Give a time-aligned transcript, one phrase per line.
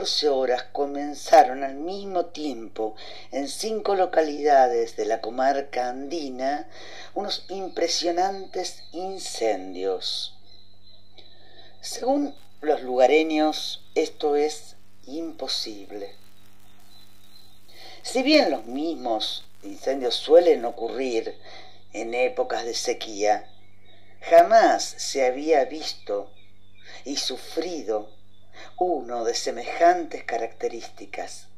[0.00, 2.94] 14 horas comenzaron al mismo tiempo
[3.32, 6.66] en cinco localidades de la comarca andina
[7.14, 10.38] unos impresionantes incendios.
[11.82, 16.14] Según los lugareños, esto es imposible.
[18.00, 21.36] Si bien los mismos incendios suelen ocurrir
[21.92, 23.50] en épocas de sequía,
[24.22, 26.30] jamás se había visto
[27.04, 28.18] y sufrido
[28.78, 31.48] uno de semejantes características,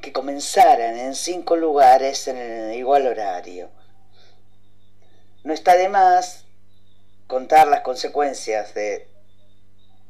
[0.00, 3.70] que comenzaran en cinco lugares en el igual horario.
[5.44, 6.44] No está de más
[7.26, 9.08] contar las consecuencias de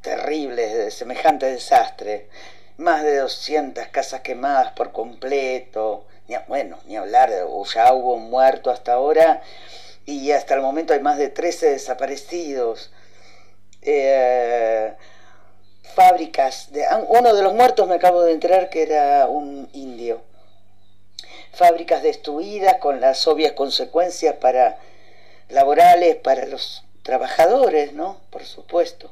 [0.03, 2.29] terribles de semejante desastre,
[2.77, 6.07] más de 200 casas quemadas por completo,
[6.47, 7.31] bueno, ni hablar,
[7.75, 9.43] ya hubo muerto hasta ahora
[10.05, 12.91] y hasta el momento hay más de 13 desaparecidos.
[13.83, 14.95] Eh,
[15.99, 20.23] fábricas, de, ah, uno de los muertos me acabo de enterar que era un indio,
[21.53, 24.79] fábricas destruidas con las obvias consecuencias para
[25.49, 28.21] laborales para los trabajadores, ¿no?
[28.31, 29.11] Por supuesto.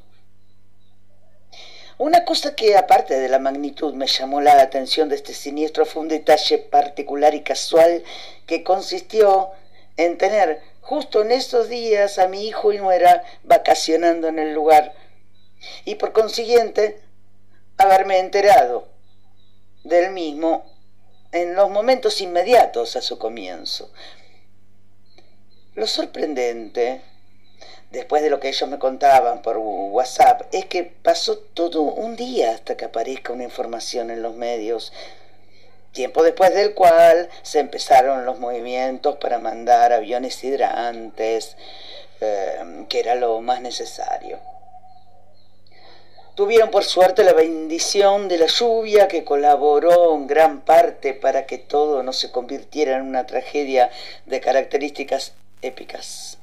[1.99, 6.03] Una cosa que aparte de la magnitud me llamó la atención de este siniestro fue
[6.03, 8.05] un detalle particular y casual
[8.47, 9.51] que consistió
[9.97, 14.95] en tener justo en esos días a mi hijo y nuera vacacionando en el lugar
[15.85, 17.01] y por consiguiente
[17.77, 18.89] haberme enterado
[19.85, 20.65] del mismo
[21.33, 23.91] en los momentos inmediatos a su comienzo.
[25.75, 27.03] Lo sorprendente,
[27.91, 32.53] después de lo que ellos me contaban por WhatsApp, es que pasó todo un día
[32.53, 34.93] hasta que aparezca una información en los medios,
[35.93, 41.57] tiempo después del cual se empezaron los movimientos para mandar aviones hidrantes,
[42.21, 44.41] eh, que era lo más necesario.
[46.37, 51.57] Tuvieron por suerte la bendición de la lluvia que colaboró en gran parte para que
[51.57, 53.91] todo no se convirtiera en una tragedia
[54.27, 56.37] de características épicas.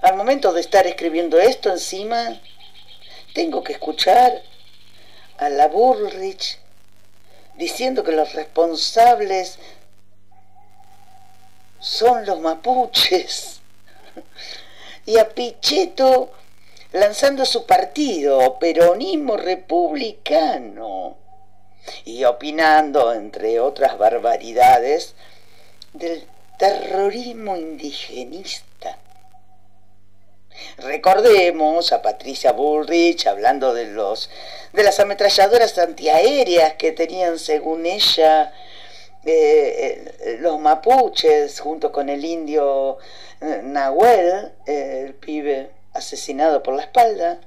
[0.00, 2.40] Al momento de estar escribiendo esto encima,
[3.34, 4.44] tengo que escuchar
[5.38, 6.60] a la Bullrich
[7.56, 9.58] diciendo que los responsables
[11.80, 13.58] son los mapuches
[15.04, 16.37] y a Pichetto
[16.92, 21.16] lanzando su partido, peronismo republicano,
[22.04, 25.14] y opinando, entre otras barbaridades,
[25.92, 26.26] del
[26.58, 28.98] terrorismo indigenista.
[30.78, 34.28] Recordemos a Patricia Bullrich hablando de los
[34.72, 38.52] de las ametralladoras antiaéreas que tenían según ella
[39.24, 42.98] eh, eh, los mapuches junto con el indio
[43.40, 47.40] eh, Nahuel, el pibe asesinado por la espalda,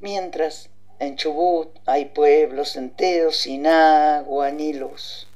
[0.00, 5.26] mientras en Chubut hay pueblos enteros sin agua ni luz.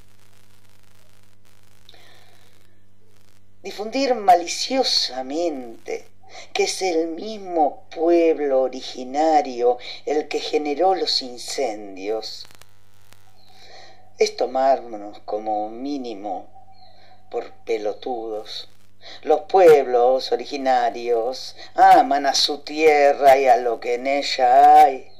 [3.62, 6.06] Difundir maliciosamente
[6.52, 12.46] que es el mismo pueblo originario el que generó los incendios,
[14.18, 16.46] es tomarnos como mínimo
[17.30, 18.68] por pelotudos.
[19.22, 25.10] Los pueblos originarios aman a su tierra y a lo que en ella hay.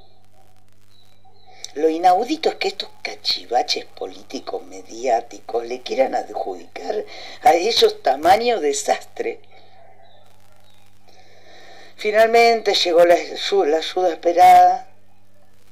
[1.74, 7.04] Lo inaudito es que estos cachivaches políticos mediáticos le quieran adjudicar
[7.42, 9.40] a ellos tamaño desastre.
[11.96, 14.88] Finalmente llegó la, ayuda esperada,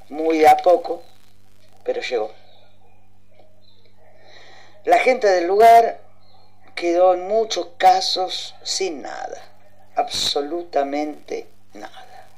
[0.09, 1.03] muy a poco,
[1.83, 2.33] pero llegó.
[4.85, 6.06] La gente del lugar
[6.77, 9.43] quedó en muchos casos sin nada,
[9.97, 12.29] absolutamente nada.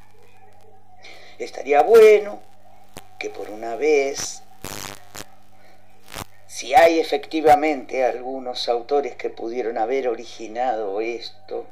[1.38, 2.40] estaría bueno
[3.18, 4.42] que por una vez,
[6.46, 11.66] si hay efectivamente algunos autores que pudieron haber originado esto,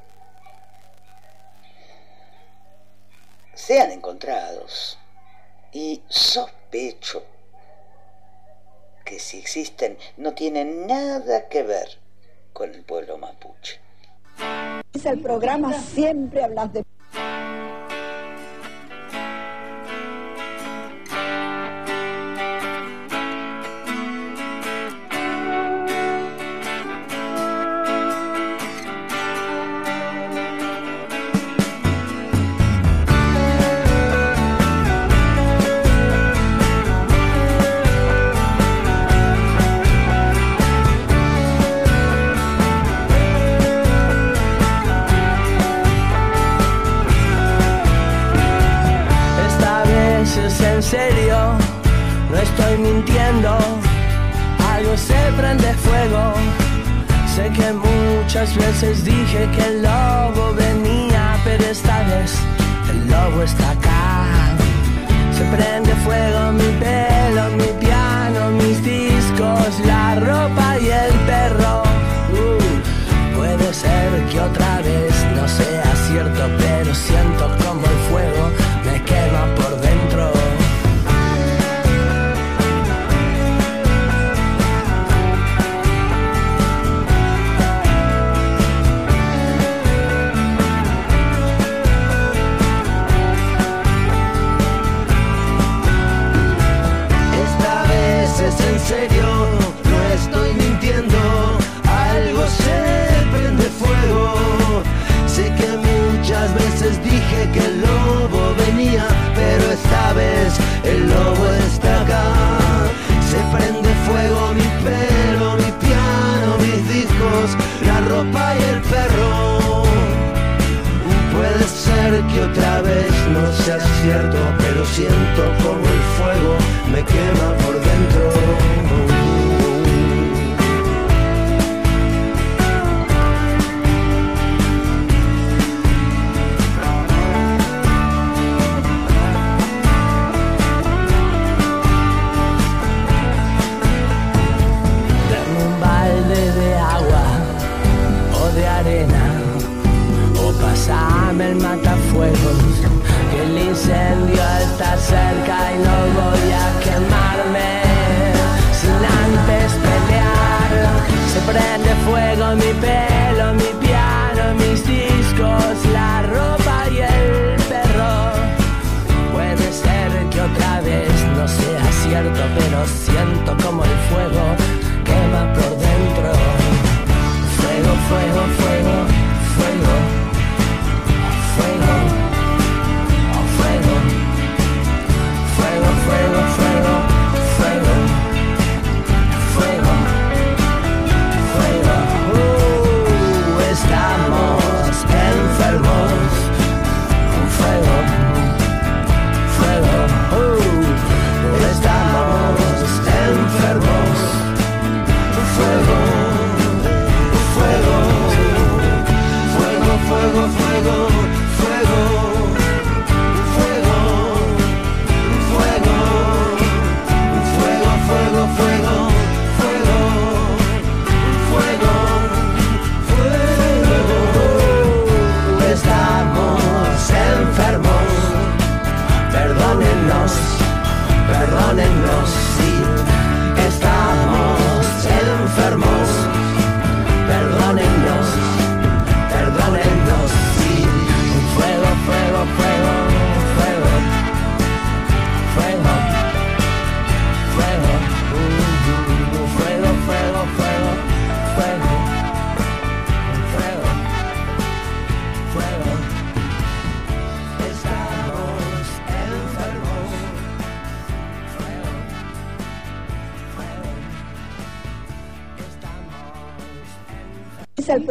[3.54, 4.98] sean encontrados.
[5.72, 7.22] Y sospecho
[9.04, 12.05] que si existen no tienen nada que ver
[12.56, 13.78] con el pueblo mapuche.
[14.94, 16.86] Es el programa Siempre Hablas de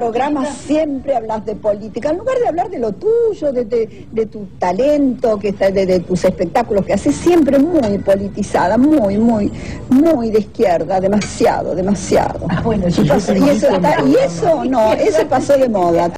[0.05, 5.39] programa siempre hablas de política, en lugar de hablar de lo tuyo, de, tu talento,
[5.39, 9.51] que está, de, tus espectáculos que haces, siempre muy politizada, muy, muy,
[9.89, 12.45] muy de izquierda, demasiado, demasiado.
[12.49, 16.11] Ah, bueno, y, eso y eso no, eso pasó de moda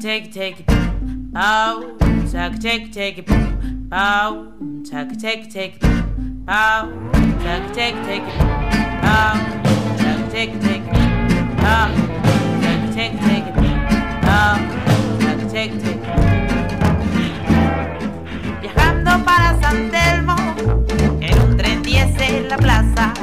[0.00, 0.64] tac, tac, tac,
[1.32, 1.82] pow,
[2.30, 3.24] tac, tac, tac,
[3.96, 4.46] pow,
[4.88, 6.92] tac, tac, tac, pow,
[7.42, 8.22] tac, tac, tac,
[11.58, 11.88] pow,
[15.52, 15.70] tac.
[18.60, 20.36] Viajando para San Telmo,
[21.20, 23.17] en un tren 10 en la plaza.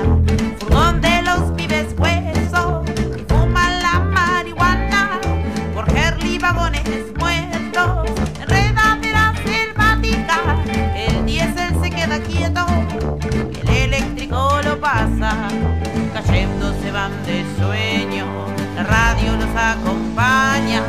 [19.55, 20.83] Radio los acompaña,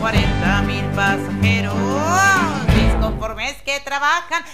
[0.00, 1.74] 40 mil pasajeros,
[2.74, 4.44] disconformes que trabajan,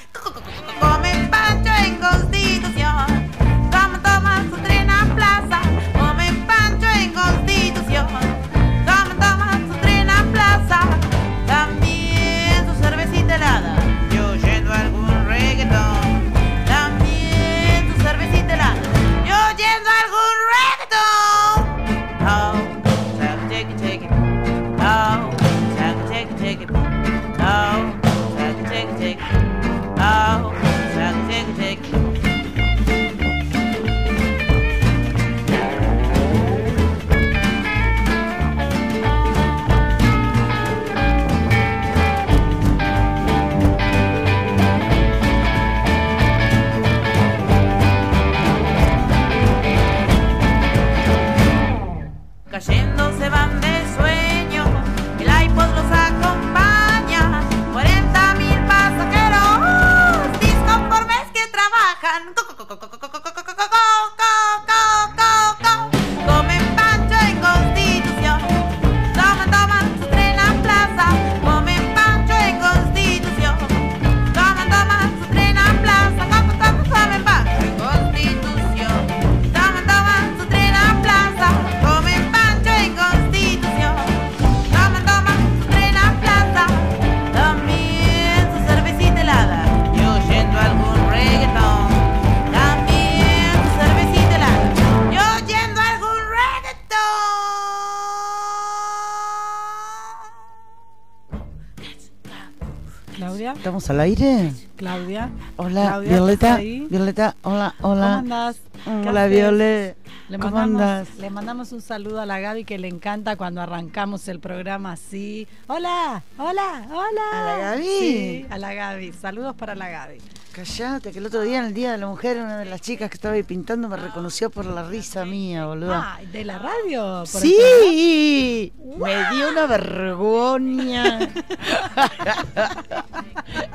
[103.19, 104.53] Claudia, ¿Estamos al aire?
[104.77, 105.29] Claudia.
[105.57, 106.57] Hola, Claudia, Violeta.
[106.59, 108.19] Violeta, hola, ¿Cómo hola.
[108.19, 108.61] andás?
[108.85, 109.37] ¿Qué Hola, haces?
[109.37, 109.97] Viole.
[110.29, 111.09] Le ¿Cómo mandamos, andas?
[111.19, 115.49] le mandamos un saludo a la Gaby que le encanta cuando arrancamos el programa así.
[115.67, 117.29] Hola, hola, hola.
[117.33, 117.83] ¿A la Gaby?
[117.99, 119.13] Sí, a la Gaby.
[119.15, 120.19] Saludos para la Gaby.
[120.59, 123.09] Callate, que el otro día en el Día de la Mujer, una de las chicas
[123.09, 125.95] que estaba ahí pintando me reconoció por la risa mía, boludo.
[125.95, 127.23] Ah, ¿de la radio?
[127.31, 128.73] por ¡Sí!
[128.99, 131.19] Me dio una vergüenza.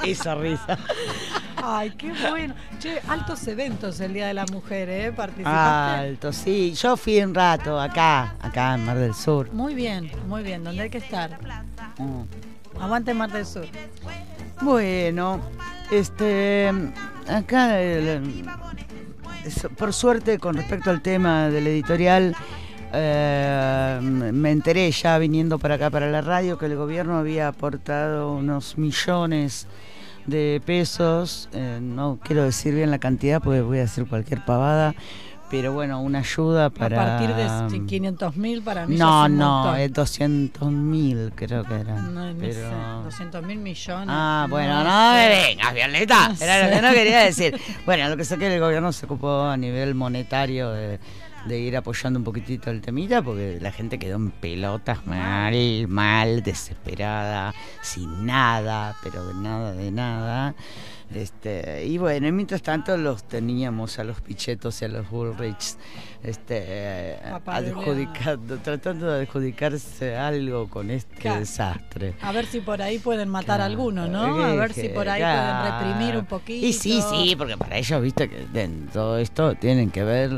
[0.04, 0.78] Esa risa.
[1.56, 2.54] Ay, qué bueno.
[2.80, 5.14] Che, altos eventos el Día de la Mujer, ¿eh?
[5.14, 6.00] ¿Participaste?
[6.02, 6.74] Alto, sí.
[6.74, 9.54] Yo fui un rato acá, acá en Mar del Sur.
[9.54, 10.66] Muy bien, muy bien.
[10.66, 11.40] ¿Dónde hay que estar?
[11.98, 12.82] Mm.
[12.82, 13.68] Aguante Mar del Sur.
[14.62, 15.40] Bueno,
[15.98, 16.72] este,
[17.28, 17.78] acá,
[19.78, 22.36] por suerte, con respecto al tema del editorial,
[22.94, 28.34] eh, me enteré ya viniendo para acá, para la radio, que el gobierno había aportado
[28.34, 29.68] unos millones
[30.26, 34.96] de pesos, eh, no quiero decir bien la cantidad porque voy a decir cualquier pavada,
[35.54, 37.00] pero bueno, una ayuda para...
[37.00, 41.94] A partir de 500 mil para mí No, no, es 200 mil creo que era.
[41.94, 42.54] No, no pero...
[42.54, 44.08] sé, 200 mil millones.
[44.10, 45.48] Ah, bueno, no me sé.
[45.48, 46.30] vengas, Violeta.
[46.30, 46.82] No Era lo que sé.
[46.82, 47.62] no quería decir.
[47.86, 51.00] Bueno, lo que sé que el gobierno se ocupó a nivel monetario de,
[51.46, 56.42] de ir apoyando un poquitito el temita, porque la gente quedó en pelotas mal, mal,
[56.44, 60.56] desesperada, sin nada, pero de nada, de nada.
[61.14, 65.78] Este, y bueno, y mientras tanto los teníamos a los pichetos y a los Bullrichs
[66.24, 71.42] este, eh, adjudicando, tratando de adjudicarse algo con este Claro.
[71.42, 72.16] desastre.
[72.22, 74.24] A ver si por ahí pueden matar a alguno, ¿no?
[74.44, 76.66] A ver si por ahí pueden reprimir un poquito.
[76.66, 80.32] Y sí, sí, porque para ellos, viste, que en todo esto tienen que ver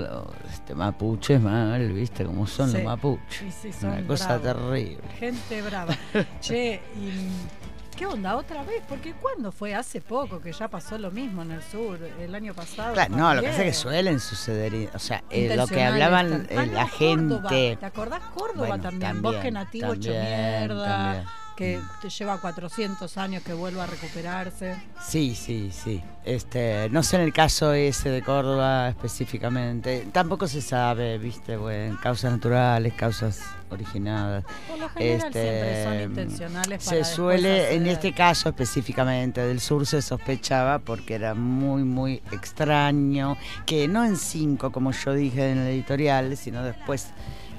[0.66, 2.78] este, mapuches mal, viste, cómo son Sí.
[2.78, 3.38] los mapuches.
[3.40, 4.44] Sí, sí, son Una cosa bravos.
[4.72, 4.98] terrible.
[5.20, 5.96] Gente brava.
[6.42, 8.82] che, y ¿qué onda otra vez?
[8.90, 9.76] Porque ¿cuándo fue?
[9.76, 12.94] Hace poco que ya pasó lo mismo en el sur, el año pasado.
[12.94, 14.04] Claro, no, lo que pasa es que también.
[14.06, 16.48] suelen suceder, o sea, eh, lo que hablaban también.
[16.50, 17.50] eh, Ah, la Córdoba.
[17.50, 17.78] gente.
[17.80, 19.22] ¿Te acordás Córdoba Bueno, también?
[19.22, 20.86] Bosque también, nativo hecho también, mierda.
[20.86, 21.26] también.
[21.56, 24.76] Que te lleva 400 años que vuelva a recuperarse.
[25.02, 26.02] Sí, sí, sí.
[26.24, 30.08] Este, no sé en el caso ese de Córdoba específicamente.
[30.12, 34.44] Tampoco se sabe, viste, bueno, causas naturales, causas originadas.
[34.68, 39.60] Por lo general siempre son intencionales para Este, Se suele, en este caso específicamente del
[39.60, 45.52] sur, se sospechaba porque era muy, muy extraño, que no en cinco, como yo dije
[45.52, 47.10] en el editorial, sino después,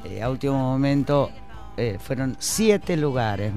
[0.04, 1.30] eh, a último momento,
[1.78, 3.52] eh, fueron siete lugares,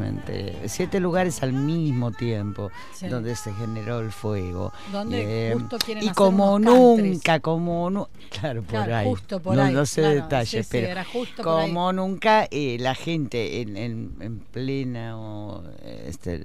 [0.66, 3.08] siete lugares al mismo tiempo Sí.
[3.08, 4.74] donde se generó el fuego.
[4.92, 9.08] Donde Eh, justo quieren y hacer como unos nunca, como nu- claro, por ahí.
[9.10, 11.68] justo por no, ahí, no sé claro, detalles, sí, pero era justo por ahí.
[11.68, 16.44] como nunca eh, la gente en, en, en pleno eh, este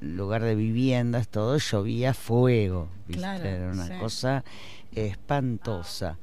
[0.00, 2.88] lugar de viviendas, todo llovía fuego.
[3.06, 3.20] ¿viste?
[3.22, 4.44] Claro, Era una cosa
[5.10, 6.18] espantosa.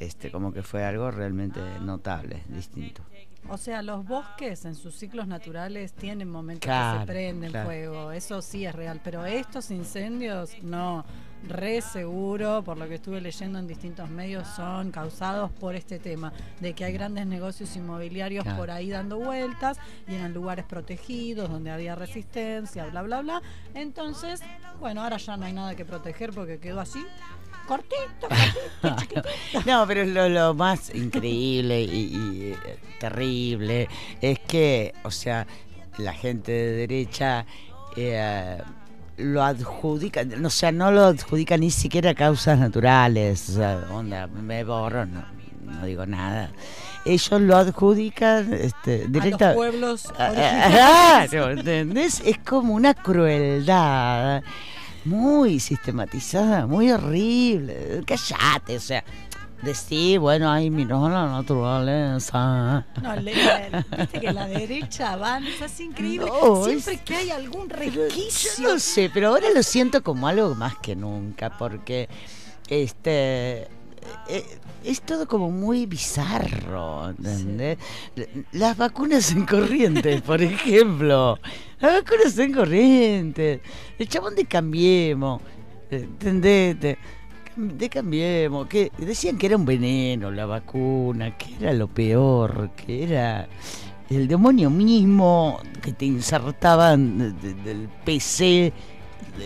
[0.00, 3.02] Este, como que fue algo realmente notable, distinto.
[3.48, 7.66] O sea, los bosques en sus ciclos naturales tienen momentos que se prenden claro.
[7.66, 11.04] fuego, eso sí es real, pero estos incendios no,
[11.46, 16.32] re seguro, por lo que estuve leyendo en distintos medios, son causados por este tema,
[16.60, 18.58] de que hay grandes negocios inmobiliarios Claro.
[18.58, 19.78] por ahí dando vueltas
[20.08, 23.42] y eran lugares protegidos donde había resistencia, bla, bla, bla.
[23.74, 24.40] Entonces,
[24.80, 27.04] bueno, ahora ya no hay nada que proteger porque quedó así,
[27.66, 29.62] cortito, cortito, chiquitito.
[29.66, 33.88] No, pero lo, lo más increíble y, y, eh, terrible
[34.20, 35.46] es que, o sea,
[35.98, 37.46] la gente de derecha
[37.96, 38.58] eh,
[39.16, 44.26] lo adjudica, o sea, no lo adjudica ni siquiera a causas naturales, o sea, onda,
[44.26, 45.24] me borro, no,
[45.64, 46.50] no digo nada.
[47.04, 52.22] Ellos lo adjudican este, A los pueblos Ah, ah, Claro, ¿entendés?
[52.24, 54.42] Es como una crueldad
[55.04, 58.02] muy sistematizada, muy horrible.
[58.06, 59.04] Callate, o sea,
[59.62, 62.86] decir, bueno, ay, mira la naturaleza.
[63.02, 66.26] No, le- le- viste que la derecha avanza, es increíble.
[66.30, 68.68] No, Siempre es- que hay algún Yo resquicio.
[68.68, 72.08] no sé, pero ahora lo siento como algo más que nunca, porque
[72.68, 73.68] este
[74.28, 77.78] eh, es todo como muy bizarro, ¿entendés?
[78.52, 81.38] Las vacunas en corrientes, por ejemplo.
[81.80, 83.60] Las vacunas en corrientes.
[83.98, 85.40] El chabón de Cambiemos,
[85.90, 86.78] ¿entendés?
[86.80, 86.98] De,
[87.56, 93.04] de Cambiemos, que decían que era un veneno la vacuna, que era lo peor, que
[93.04, 93.48] era
[94.10, 98.72] el demonio mismo que te insertaban de- de- del PC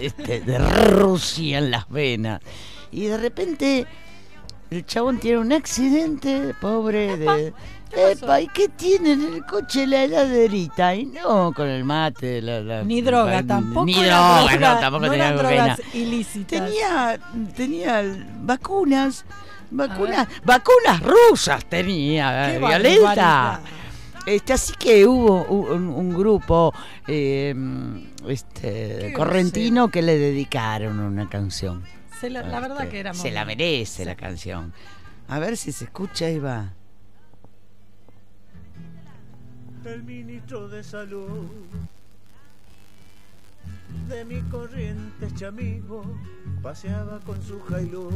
[0.00, 2.40] este, de Rusia en las venas.
[2.90, 3.86] Y de repente
[4.70, 7.52] el chabón tiene un accidente, pobre de...
[7.90, 10.94] Epa, ¿y qué tiene en el coche la heladerita?
[10.94, 12.42] Y no, con el mate.
[12.42, 13.86] la- la- Ni droga, la- tampoco.
[13.86, 16.66] Ni droga, drogas- no, tampoco no tenía drogas ilícitas.
[16.66, 17.18] Tenía,
[17.56, 18.04] tenía
[18.42, 19.24] vacunas,
[19.70, 23.60] vacunas, vacunas rusas tenía, Qué eh, Violeta.
[24.26, 26.74] Este, así que hubo un, un grupo
[27.06, 27.54] eh,
[28.28, 31.82] este, correntino que le dedicaron una canción.
[32.20, 34.04] Se la, la verdad Este, que era Se la merece Sí.
[34.04, 34.72] la canción.
[35.28, 36.72] A ver si se escucha ahí va.
[39.84, 41.48] el ministro de salud
[44.06, 46.04] de mi corriente amigo
[46.62, 48.10] paseaba con su jailú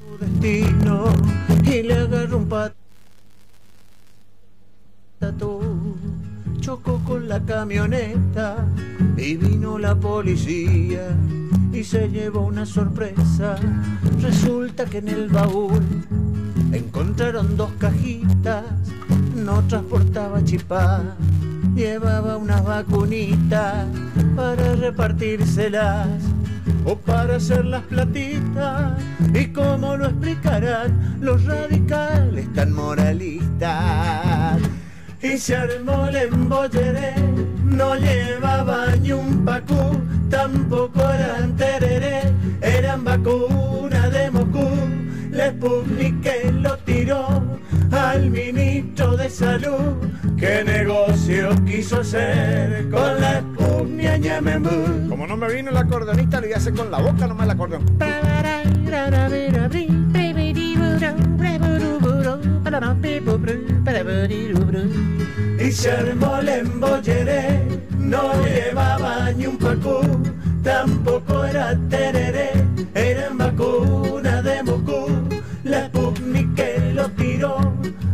[0.00, 1.04] su destino
[1.64, 2.48] y le agarró un
[5.20, 5.96] patatú
[6.60, 8.66] chocó con la camioneta
[9.16, 11.16] y vino la policía
[11.76, 13.56] y se llevó una sorpresa
[14.20, 15.82] resulta que en el baúl
[16.72, 18.64] encontraron dos cajitas
[19.36, 21.02] no transportaba chipá,
[21.74, 23.86] llevaba unas vacunitas
[24.34, 26.08] para repartírselas
[26.84, 28.98] o para hacer las platitas.
[29.34, 34.58] Y como lo explicarán los radicales tan moralistas.
[35.32, 37.14] Y se armó el embolleré,
[37.64, 42.20] no llevaba ni un pacú, tampoco eran tereré,
[42.60, 44.68] eran vacunas de Moscú.
[45.32, 47.58] La Sputnik que lo tiró
[47.90, 49.96] al ministro de salud.
[50.38, 55.08] ¿Qué negocio quiso hacer con la Sputnik a Ñamembú?
[55.08, 57.50] Como no me vino el acordeonista, lo iba a hacer con la boca nomás el
[57.50, 57.84] acordeón.
[65.66, 67.60] Y se armó el embolleré,
[67.98, 69.98] no llevaba ni un pacú,
[70.62, 72.52] tampoco era tereré,
[72.94, 75.28] eran vacunas de Moscú.
[75.64, 77.58] La Sputnik que lo tiró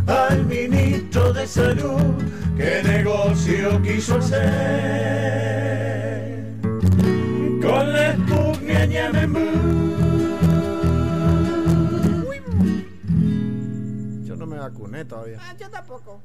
[0.06, 2.14] al ministro de salud,
[2.56, 4.40] ¿qué negocio quiso hacer?
[7.60, 9.40] Con la Sputnik a Ñamembú.
[14.24, 15.36] Yo no me vacuné todavía.
[15.38, 16.22] Ah, yo tampoco.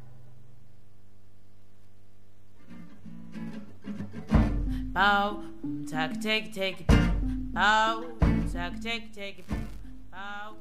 [4.97, 5.43] Pow,
[5.91, 6.13] tac,
[7.53, 8.03] pow,
[8.51, 9.45] tac, take, take,
[10.09, 10.55] pow.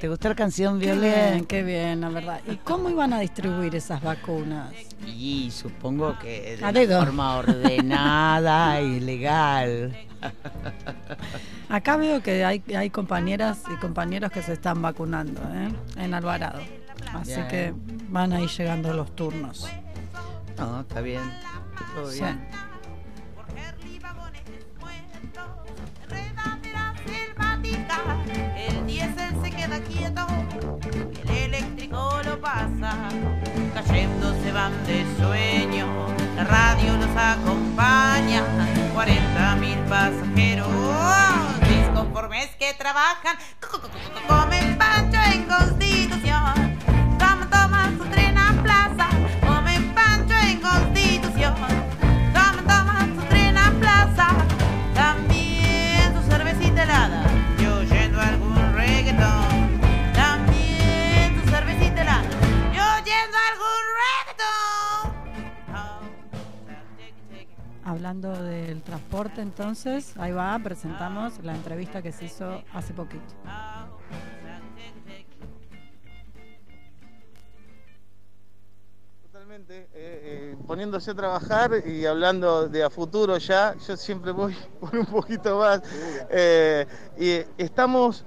[0.00, 1.30] ¿Te gustó la canción, Qué Violet?
[1.30, 2.40] bien, qué bien, la verdad.
[2.48, 4.72] ¿Y cómo iban a distribuir esas vacunas?
[5.06, 9.96] Y supongo que de A una forma ordenada y legal.
[11.68, 15.72] Acá veo que hay, hay compañeras y compañeros que se están vacunando ¿eh?
[15.98, 16.62] en Alvarado.
[17.12, 17.46] Así Bien.
[17.48, 17.74] que
[18.08, 19.68] van ahí llegando los turnos.
[20.58, 21.22] No, está bien.
[21.94, 22.73] Todo bien.
[28.56, 30.26] El diésel se queda quieto,
[31.24, 33.08] el eléctrico lo pasa,
[33.74, 35.86] cayendo se van de sueño,
[36.36, 38.44] la radio los acompaña,
[38.94, 40.68] 40 mil pasajeros,
[41.68, 43.36] disconformes que trabajan,
[44.28, 45.46] comen pancho en
[67.84, 73.34] Hablando del transporte, entonces, ahí va, presentamos la entrevista que se hizo hace poquito.
[79.30, 84.56] Totalmente, eh, eh, poniéndose a trabajar y hablando de a futuro ya, yo siempre voy
[84.80, 85.82] por un poquito más.
[86.30, 86.86] Eh,
[87.18, 88.24] y estamos,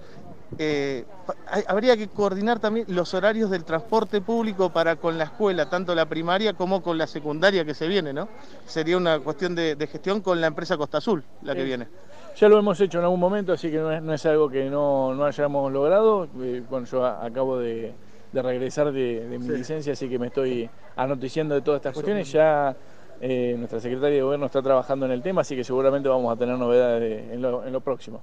[0.57, 1.05] eh,
[1.47, 5.93] hay- habría que coordinar también los horarios del transporte público para con la escuela, tanto
[5.95, 8.27] la primaria como con la secundaria que se viene, ¿no?
[8.65, 11.65] Sería una cuestión de, de gestión con la empresa Costa Azul, la que Sí.
[11.67, 11.87] viene.
[12.37, 14.69] Ya lo hemos hecho en algún momento, así que no es, no es algo que
[14.69, 16.27] no, no hayamos logrado.
[16.39, 17.93] Eh, bueno, yo a- acabo de,
[18.31, 19.51] de regresar de, de mi Sí.
[19.53, 22.31] licencia, así que me estoy anoticiando de todas estas cuestiones.
[22.31, 22.75] Ya
[23.19, 26.37] eh, nuestra secretaria de gobierno está trabajando en el tema, así que seguramente vamos a
[26.37, 28.21] tener novedades de- en, lo, en lo próximo.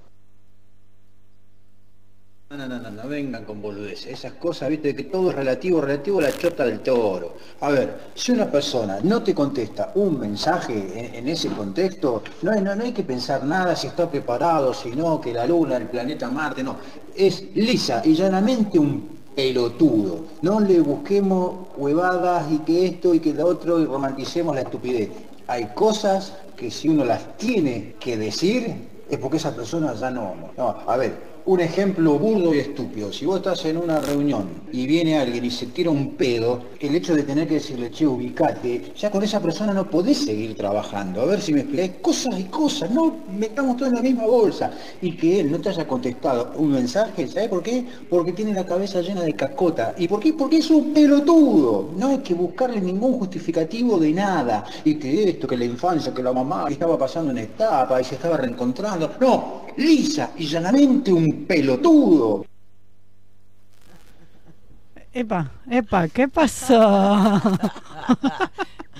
[2.47, 4.05] No, no, no, no, vengan con boludeces.
[4.05, 7.33] Esas cosas, viste, que todo es relativo, relativo a la chota del toro.
[7.61, 12.75] A ver, si una persona no te contesta un mensaje en, ese contexto, no no,
[12.75, 16.29] no hay que pensar nada si está preparado, si no, que la luna, el planeta
[16.29, 16.77] Marte, no.
[17.15, 20.25] Es lisa y llanamente un pelotudo.
[20.43, 25.09] No le busquemos huevadas y que esto y que lo otro y romanticemos la estupidez.
[25.47, 30.51] Hay cosas que si uno las tiene que decir, es porque esa persona ya no.
[30.55, 33.13] No, a ver, un ejemplo burdo y estúpido.
[33.13, 36.95] Si vos estás en una reunión y viene alguien y se tira un pedo, el
[36.95, 41.21] hecho de tener que decirle, che, ubicate, ya con esa persona no podés seguir trabajando.
[41.21, 44.71] A ver si me explicás cosas y cosas, no metamos todo en la misma bolsa.
[45.01, 47.85] Y que él no te haya contestado un mensaje, ¿sabes por qué?
[48.09, 49.93] Porque tiene la cabeza llena de cacota.
[49.97, 50.33] ¿Y por qué?
[50.33, 51.91] Porque es un pelotudo.
[51.95, 54.65] No hay que buscarle ningún justificativo de nada.
[54.83, 58.15] Y que esto, que la infancia, que la mamá estaba pasando una etapa y se
[58.15, 59.11] estaba reencontrando.
[59.19, 62.45] No, lisa y llanamente un pelotudo.
[65.13, 66.75] Epa, epa, ¿qué pasó?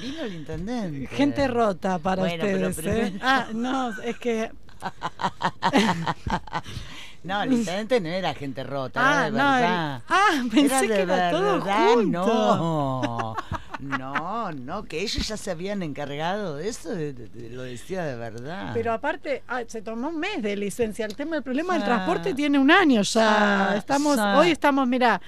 [0.02, 1.08] Vino el intendente.
[1.08, 3.20] Gente rota para Bueno, pero ustedes, ¿eh?
[3.22, 4.52] Ah, no, es que...
[7.24, 10.02] No, el intendente no era gente rota, Ah, era de no, el- verdad.
[10.10, 12.26] ah, pensé de que era todo verdad, junto.
[12.26, 13.36] No,
[13.86, 18.04] no, no, que ellos ya se habían encargado de eso, de- de- de- lo decía
[18.04, 18.72] de verdad.
[18.74, 21.06] Pero aparte, ah, se tomó un mes de licencia.
[21.06, 21.86] El tema del problema del Ah.
[21.86, 23.72] transporte tiene un año ya.
[23.72, 25.22] Ah, Estamos, hoy estamos, mira,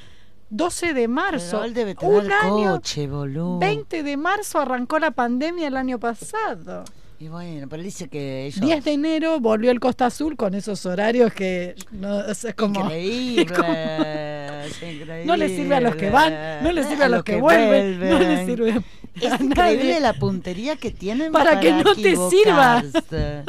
[0.49, 1.63] 12 de marzo.
[1.63, 3.59] Él debe tener un año, coche, boludo.
[3.59, 6.85] 20 de marzo arrancó la pandemia el año pasado.
[7.19, 8.61] Y bueno, pero dice que ellos...
[8.61, 13.45] 10 de enero volvió el Costa Azul con esos horarios que no, es como, Increíble,
[13.55, 15.25] como- es increíble.
[15.25, 18.19] no le sirve a los que van, no le sirve a, los que, vuelven, no
[18.19, 18.81] le sirve
[19.19, 19.99] Es a increíble nadie.
[19.99, 22.83] la puntería que tienen Para para, que no te sirva.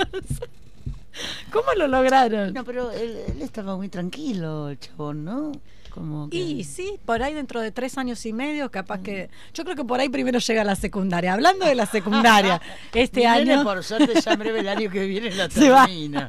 [1.52, 2.54] ¿Cómo lo lograron?
[2.54, 5.52] No, pero él, él estaba muy tranquilo, el chabón, ¿no?
[5.98, 6.36] Como que...
[6.36, 9.30] Y sí, por ahí dentro de tres años y medio, capaz que.
[9.52, 11.32] Yo creo que por ahí primero llega la secundaria.
[11.32, 12.62] Hablando de la secundaria,
[12.94, 13.64] este año.
[13.64, 16.28] por suerte, ya en breve el año que viene la termina.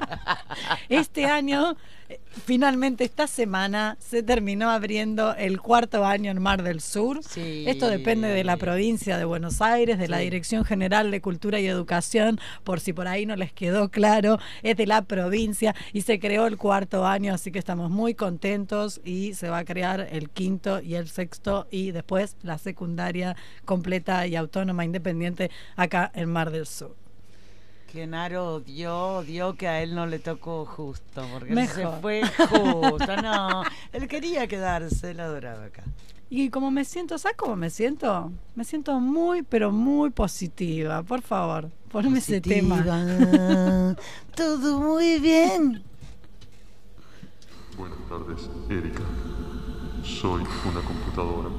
[0.90, 1.78] Este año,
[2.46, 7.24] finalmente esta semana, se terminó abriendo el cuarto año en Mar del Sur.
[7.24, 7.66] Sí.
[7.68, 10.20] Esto depende de la provincia de Buenos Aires, de la.
[10.20, 14.78] Dirección General de Cultura y Educación, por si por ahí no les quedó claro, es
[14.78, 19.34] de la provincia y se creó el cuarto año, así que estamos muy contentos y
[19.34, 24.36] se va a crear el quinto y el sexto y después la secundaria completa y
[24.36, 27.09] autónoma independiente acá en Mar del Sur.
[27.92, 33.22] Genaro odió, odió que a él no le tocó justo, porque él se fue justo.
[33.22, 35.84] No, él quería quedarse, él adoraba acá.
[36.30, 38.32] Y como me siento, ¿sabes cómo me siento?
[38.56, 41.02] Me siento muy, pero muy positiva.
[41.02, 42.78] Por favor, ponme ese tema.
[42.78, 43.96] Positiva,
[44.36, 45.84] Todo muy bien.
[47.76, 49.04] Buenas tardes, Erika.
[50.04, 51.50] Soy una computadora.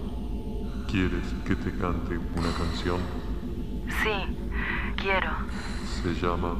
[0.88, 3.00] ¿Quieres que te cante una canción?
[4.02, 4.36] Sí,
[4.96, 5.30] quiero.
[6.02, 6.56] Se llama.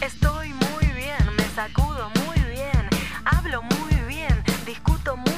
[0.00, 2.88] Estoy muy bien, me sacudo muy bien,
[3.24, 5.31] hablo muy bien, discuto muy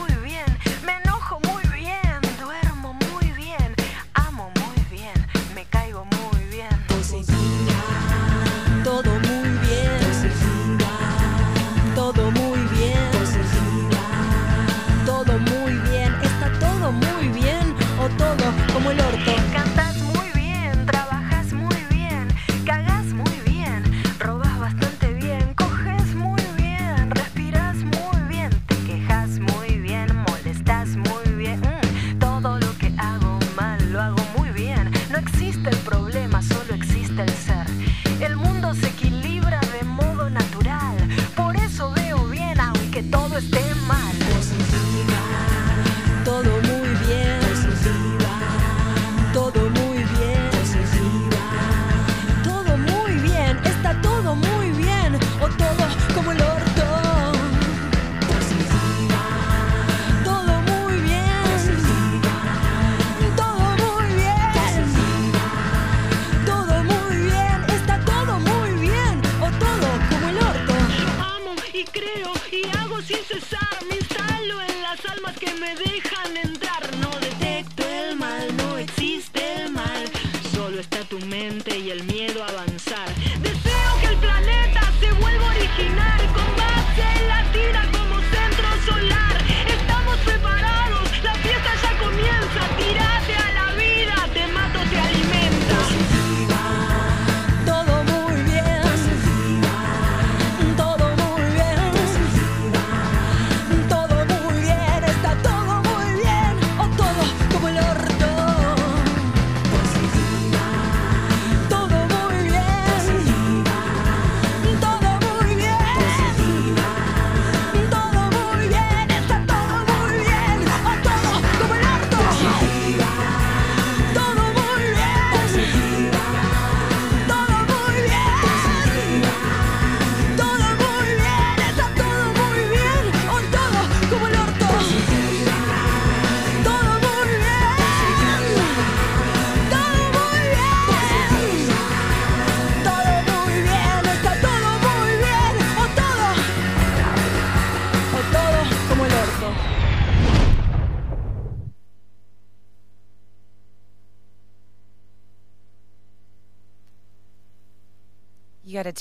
[73.35, 73.63] hago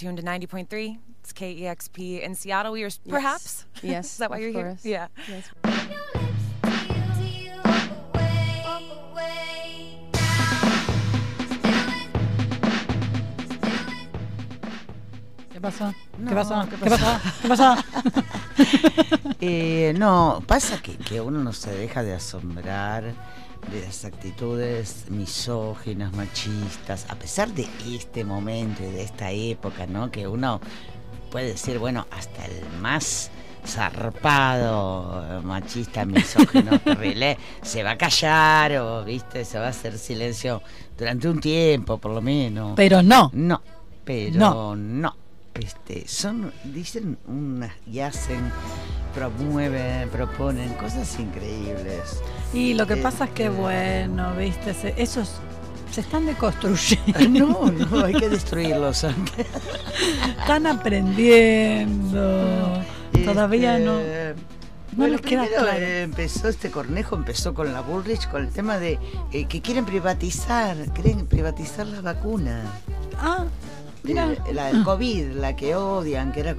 [0.04, 0.98] Got to tune to 90.3.
[1.22, 2.76] It's KEXP in Seattle.
[2.76, 3.66] You're perhaps?
[3.82, 4.68] Yes, Is that why of you're here?
[4.70, 4.86] course.
[4.86, 5.08] Yeah.
[5.30, 5.50] Yes.
[15.54, 15.94] ¿Qué pasó?
[16.18, 16.68] No, ¿Qué pasó?
[16.70, 17.20] ¿qué ¿Qué pasó?
[17.42, 17.76] ¿Qué pasó?
[19.46, 23.13] Eh, no, pasa que, que uno no se deja de asombrar
[23.71, 30.12] de las actitudes misóginas, machistas, a pesar de este momento y de esta época, ¿no?
[30.12, 30.60] Que uno
[31.32, 33.32] puede decir, bueno, hasta el más
[33.65, 39.97] zarpado eh, machista, misógino, terrible, se va a callar o, viste, se va a hacer
[39.97, 40.62] silencio
[40.97, 42.73] durante un tiempo, por lo menos.
[42.76, 43.32] Pero no.
[43.34, 43.62] No,
[44.04, 44.76] pero No.
[44.76, 45.15] no.
[45.54, 48.42] Este, son, dicen unas y hacen,
[49.13, 52.22] promueven, proponen cosas increíbles.
[52.54, 55.34] Y lo que Eh, pasa es que, bueno, viste, se- esos
[55.92, 57.20] se están deconstruyendo.
[57.30, 59.46] No, no, hay que destruirlos antes.
[60.39, 62.82] Están aprendiendo.
[63.24, 64.00] Todavía no.
[64.00, 64.34] Este,
[64.92, 65.80] No bueno, les queda primero, claro.
[65.80, 68.98] eh, empezó este cornejo, empezó con la Bullrich, con el tema de
[69.32, 72.63] eh, que quieren privatizar, quieren privatizar la vacuna.
[73.20, 73.46] Ah,
[74.04, 74.30] mira.
[74.54, 76.56] La del COVID, la que odian, que era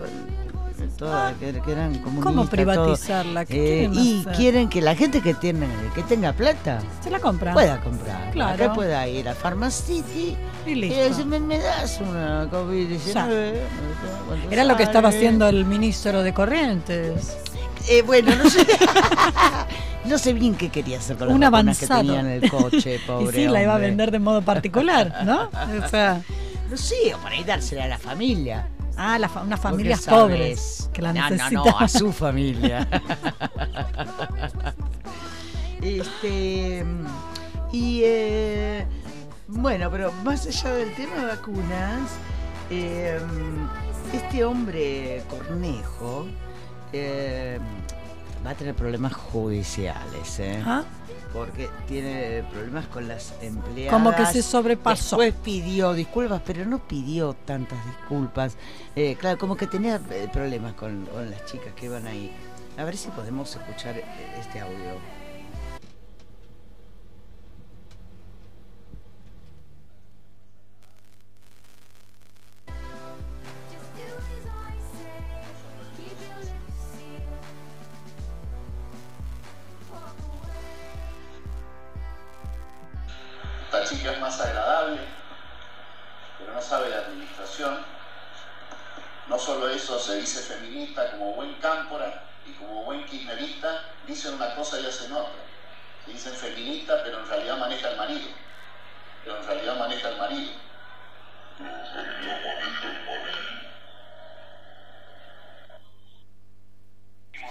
[0.99, 2.25] toda, que, que eran comunistas.
[2.25, 3.45] ¿Cómo privatizarla?
[3.47, 4.33] ¿Qué Eh, quieren y hacer?
[4.35, 7.53] quieren que la gente que tiene, que tenga plata Se la compra.
[7.53, 8.31] pueda comprar.
[8.33, 8.57] Claro.
[8.59, 11.01] Que pueda ir a Pharmacity Y listo.
[11.01, 13.55] decir, ¿me, me das una COVID-19?
[14.29, 17.37] ¿Cuánto Era lo que estaba haciendo el ministro de Corrientes.
[17.89, 18.67] Eh, bueno, no sé.
[20.07, 21.41] no sé bien qué quería hacer con las Un
[21.75, 25.23] que tenía en el coche, y pobre sí, la iba a vender de modo particular,
[25.25, 25.51] ¿no?
[25.85, 26.23] O sea,
[26.71, 28.69] No sé, o por ahí dársela a la familia.
[28.97, 31.53] ah, la fa- unas familias pobres que la no, necesitan.
[31.55, 32.89] No, no, a su familia.
[35.83, 36.85] este.
[37.73, 38.03] Y.
[38.05, 38.87] eh,
[39.49, 42.11] bueno, pero más allá del tema de vacunas,
[42.71, 43.19] eh,
[44.13, 46.27] este hombre Cornejo
[46.93, 47.59] eh,
[48.45, 50.63] va a tener problemas judiciales, ¿eh?
[50.65, 50.83] Ah.
[51.35, 53.93] Porque tiene problemas con las empleadas.
[53.93, 55.17] Como que se sobrepasó.
[55.17, 58.57] Después pidió disculpas, pero no pidió tantas disculpas.
[58.95, 62.31] Eh, claro, como que tenía eh, problemas con, con las chicas que iban ahí.
[62.79, 64.05] A ver si podemos escuchar eh,
[64.39, 65.24] este audio.
[84.13, 85.01] Es más agradable,
[86.39, 87.85] pero no sabe la administración.
[89.29, 94.55] No solo eso, se dice feminista como buen cámpora y como buen kirchnerista, dicen una
[94.55, 95.43] cosa y hacen otra.
[96.05, 98.29] Se dicen feminista, pero en realidad maneja el marido.
[99.25, 100.53] Pero en realidad maneja el marido.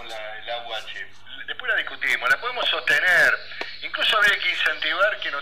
[0.08, 1.48] la, el AUH.
[1.48, 3.40] Después la discutimos, la podemos sostener.
[3.82, 5.42] Incluso habría que incentivar que no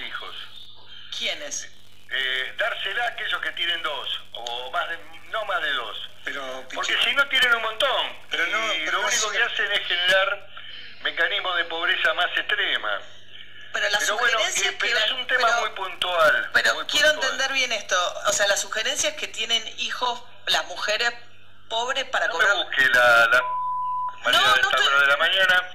[0.00, 0.34] hijos.
[1.16, 1.70] ¿Quiénes?
[2.10, 4.98] Eh, dársela a aquellos que tienen dos, o más de,
[5.30, 6.10] no más de dos.
[6.24, 8.16] Pero, Porque si no tienen un montón.
[8.30, 10.48] Pero no, y pero lo no único que hacen es generar
[11.02, 12.98] mecanismos de pobreza más extrema.
[13.72, 16.50] Pero la Pero bueno, eh, pero que es un tema pero- muy puntual.
[16.54, 17.32] Pero muy quiero puntual.
[17.32, 17.96] entender bien esto.
[18.26, 21.12] O sea, la sugerencia es que tienen hijos las mujeres
[21.68, 22.56] pobres para No cobrar.
[22.56, 23.42] me busque la, la
[24.24, 25.74] María de esta hora de la mañana.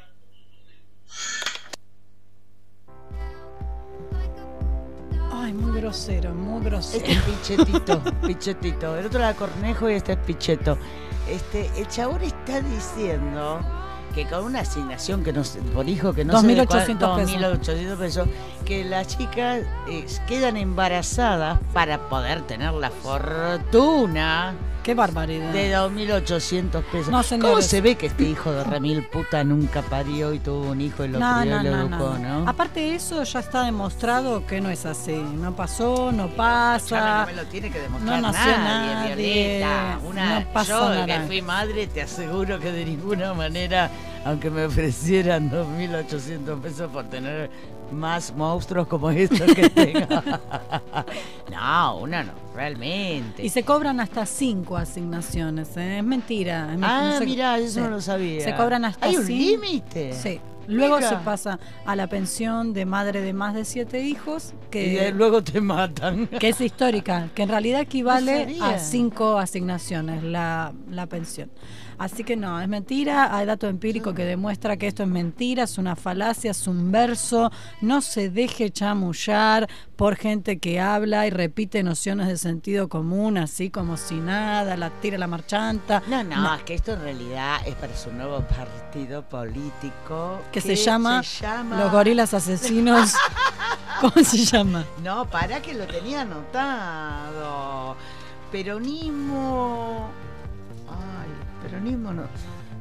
[5.93, 7.05] Grosero, muy grosero.
[7.05, 8.97] Este es Pichetito, Pichetito.
[8.97, 10.77] El otro era Cornejo y este es Picheto.
[11.29, 13.59] Este, el chabón está diciendo
[14.15, 17.25] que con una asignación que no sé- por hijo que no sé de 2.800 cuál-
[17.25, 17.41] pesos.
[17.41, 18.27] 2.800 pesos,
[18.65, 25.51] que las chicas eh, quedan embarazadas para poder tener la fortuna Qué barbaridad.
[25.53, 27.07] de 2.800 pesos.
[27.09, 30.81] No, ¿Cómo se ve que este hijo de remil puta nunca parió y tuvo un
[30.81, 32.39] hijo y lo No, crió no, y lo no, educó, no.
[32.43, 32.49] no?
[32.49, 35.13] Aparte de eso, ya está demostrado que no es así.
[35.15, 37.21] No pasó, no pasa.
[37.21, 39.99] no me lo tiene que demostrar No nació nadie, nadie, Violeta.
[40.05, 41.05] Una, no pasa yo nada.
[41.05, 43.89] que fui madre te aseguro que de ninguna manera,
[44.25, 47.49] aunque me ofrecieran 2.800 pesos por tener
[47.93, 50.07] más monstruos como estos que tengo.
[51.51, 53.43] no, una no, realmente.
[53.45, 55.99] Y se cobran hasta cinco asignaciones, ¿eh?
[55.99, 56.73] es mentira.
[56.73, 57.79] es Ah, se- mirá, eso sí.
[57.81, 58.43] no lo sabía.
[58.43, 60.13] Se cobran hasta ¿Hay un límite?
[60.13, 60.39] Sí.
[60.65, 61.09] Luego Mira.
[61.09, 65.43] se pasa a la pensión de madre de más de siete hijos, que, Y luego
[65.43, 66.27] te matan.
[66.27, 71.51] que es histórica, que en realidad equivale No a cinco asignaciones la, la pensión.
[72.03, 75.77] Así que no, es mentira, hay dato empírico que demuestra que esto es mentira, es
[75.77, 77.49] una falacia, es un verso,
[77.79, 83.69] no se deje chamullar por gente que habla y repite nociones de sentido común, así
[83.69, 86.03] como si nada, la tira la marchanta.
[86.07, 90.41] No, no, es que esto en realidad es para su nuevo partido político.
[90.51, 91.23] Que se llama
[91.69, 93.13] Los Gorilas Asesinos.
[94.01, 94.83] ¿Cómo se llama?
[95.01, 97.95] No, para que lo tenía anotado.
[98.51, 100.09] Peronismo.
[100.89, 101.22] Ay,
[101.63, 102.23] peronismo no,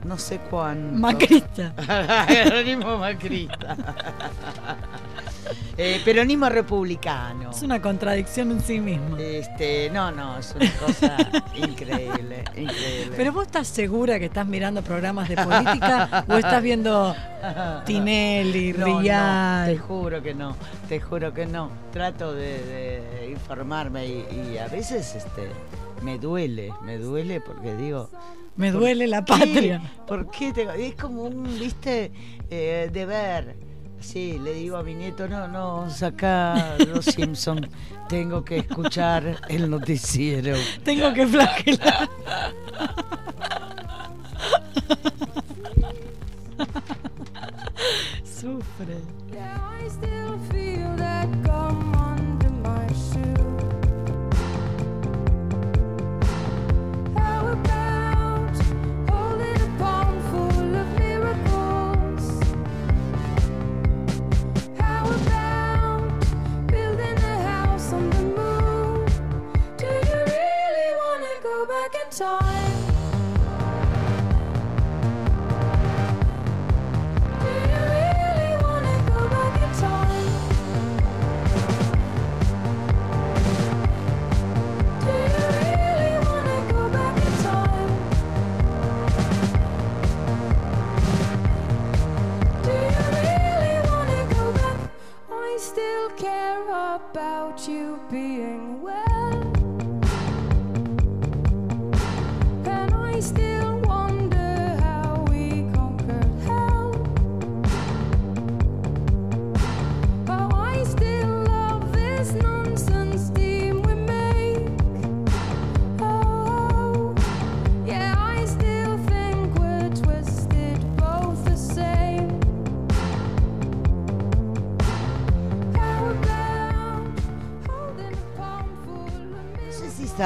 [0.04, 0.94] no sé cuánto.
[0.98, 1.72] Macrista.
[2.26, 3.76] peronismo macrista.
[5.76, 7.50] Eh, peronismo republicano.
[7.50, 9.16] Es una contradicción en sí mismo.
[9.16, 11.16] Este, no, no, es una cosa
[11.54, 13.14] increíble, increíble.
[13.16, 17.14] Pero vos estás segura que estás mirando programas de política o estás viendo
[17.86, 19.66] Tinelli, No, no, Rial?
[19.72, 20.56] te juro que no,
[20.88, 21.70] te juro que no.
[21.92, 25.48] Trato de, de informarme y, y a veces este
[26.02, 28.08] me duele, me duele porque digo.
[28.56, 29.32] Me ¿por duele la qué?
[29.32, 29.82] patria.
[30.06, 30.52] ¿Por qué?
[30.52, 32.12] tengo- es como un, viste,
[32.50, 33.56] eh, deber.
[34.00, 37.68] Sí, le digo a mi nieto, no, no, saca los Simpson,
[38.08, 40.56] tengo que escuchar el noticiero.
[40.84, 42.08] Tengo que flagelar.
[48.24, 48.98] Sufre.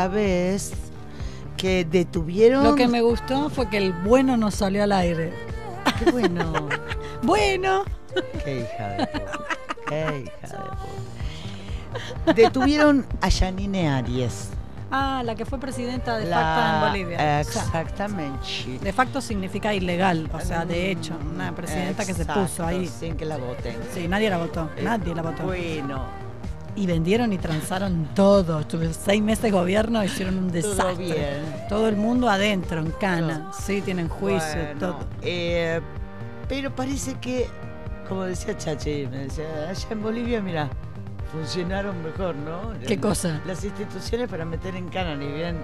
[0.01, 0.73] Sabes
[1.57, 2.63] que detuvieron.
[2.65, 5.33] Lo que me gustó fue que el bueno no salió al aire.
[5.99, 6.53] Qué bueno.
[7.23, 7.85] bueno.
[8.45, 9.33] Qué hija de puta.
[9.89, 10.59] Qué hija de
[12.25, 12.35] puta.
[12.35, 14.51] Detuvieron a Yanine Arias.
[14.91, 17.41] Ah, la que fue presidenta de La- facto en Bolivia.
[17.41, 18.79] Exactamente.
[18.83, 22.87] De facto significa ilegal, o sea, de hecho, una presidenta que se puso ahí.
[22.87, 23.77] Sin que la voten.
[23.95, 25.43] Sí, nadie la votó, Eh, nadie la votó.
[25.45, 26.05] Bueno,
[26.77, 28.61] Y vendieron y transaron todo.
[28.61, 31.05] Estuve seis meses de gobierno, hicieron un Todo desastre.
[31.05, 31.67] bien.
[31.69, 33.51] Todo el mundo adentro, en cana.
[33.59, 34.99] Sí, tienen juicio, Bueno, todo.
[35.23, 35.81] eh,
[36.49, 37.47] pero parece que,
[38.09, 40.69] como decía Chachi, me decía, allá en Bolivia, mira,
[41.33, 42.73] funcionaron mejor, ¿no?
[42.87, 43.41] ¿Qué cosa?
[43.47, 45.57] Las instituciones para meter en cana, ni bien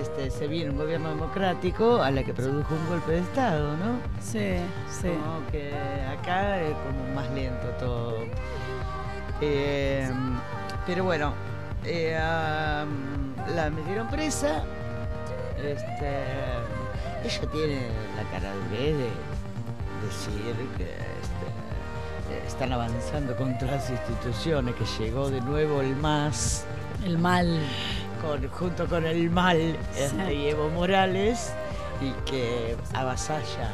[0.00, 3.98] este, se viene un gobierno democrático a la que produjo un golpe de Estado, ¿no?
[4.20, 4.56] Sí,
[4.90, 5.08] sí.
[5.08, 5.70] Como que
[6.18, 8.14] acá es como más lento todo.
[9.40, 10.08] Eh,
[10.86, 11.32] pero bueno,
[11.84, 14.64] eh, am, la metieron presa.
[15.62, 16.24] Este,
[17.24, 17.80] ella tiene
[18.16, 19.10] la cara de de
[20.04, 21.46] decir que este,
[22.30, 26.64] eh, están avanzando contra las instituciones, que llegó de nuevo el MAS.
[27.04, 27.60] El mal.
[28.22, 30.32] Con, junto con el mal este, Sí.
[30.32, 31.52] y Evo Morales
[32.00, 33.72] y que avasallan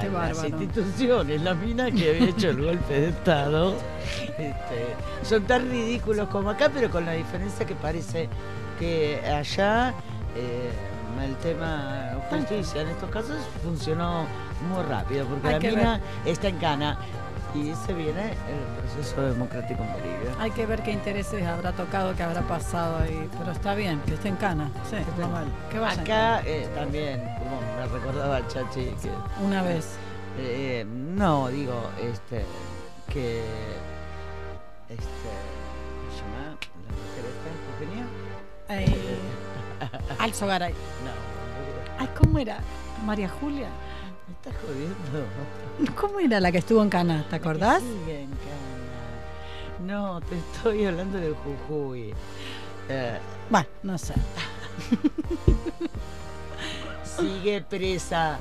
[0.00, 1.42] a las instituciones.
[1.42, 3.74] La mina que había hecho el golpe de Estado.
[4.38, 8.28] Este, son tan ridículos como acá, pero con la diferencia que parece
[8.78, 9.94] que allá
[10.36, 10.70] eh,
[11.24, 14.26] el tema justicia en estos casos funcionó
[14.68, 16.98] muy rápido, porque Hay la mina está en cana
[17.54, 20.36] y se viene el proceso democrático en Bolivia.
[20.38, 23.28] Hay que ver qué intereses habrá tocado, qué habrá pasado ahí.
[23.38, 24.70] Pero está bien, que esté en cana.
[24.88, 25.46] Sí, no mal.
[25.70, 29.10] Que vaya en Acá eh, también, como me recordaba Chachi, que
[29.44, 29.96] Una vez.
[30.38, 32.44] Eh, no, digo, este,
[33.12, 33.42] que,
[34.88, 35.04] este,
[35.98, 36.56] ¿cómo se llama?
[36.86, 37.50] La mujer esta,
[37.84, 38.06] Eugenia.
[38.70, 39.18] Eh,
[40.18, 40.72] Alzo Garay.
[40.72, 42.60] No, Ay, ¿cómo era?
[43.04, 43.68] María Julia.
[44.28, 45.94] Me estás jodiendo.
[46.00, 47.24] ¿Cómo era la que estuvo en Cana?
[47.28, 47.82] ¿Te acordás?
[47.82, 49.86] Sigue en cana.
[49.86, 51.34] No, te estoy hablando de
[51.68, 52.14] Jujuy.
[52.88, 53.18] Eh,
[53.50, 54.14] Bueno, no sé.
[57.16, 58.38] sigue presa.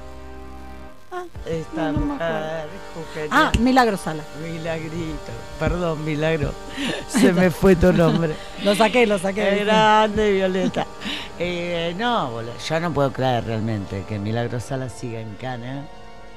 [1.45, 3.29] Esta no, no me mujer, Eugenia.
[3.31, 4.23] Ah, Milagro Sala.
[4.41, 5.31] Milagrito.
[5.59, 6.53] Perdón, Milagro.
[7.07, 8.33] Se me fue tu nombre.
[8.63, 9.41] Lo saqué, lo saqué.
[9.41, 10.85] Qué grande, Violeta.
[11.43, 15.87] Eh, no, boludo, yo no puedo creer realmente que Milagro Sala siga en cana.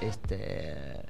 [0.01, 1.05] Este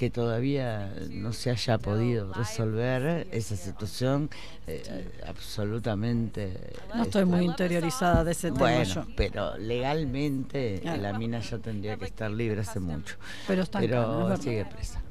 [0.00, 4.30] que todavía no se haya podido resolver esa situación
[4.66, 9.04] eh, absolutamente No estoy muy interiorizada de ese tema bueno, yo.
[9.14, 13.16] pero legalmente la mina ya tendría que estar libre hace mucho.
[13.46, 14.40] Pero está Pero verdad.
[14.40, 15.02] sigue presa.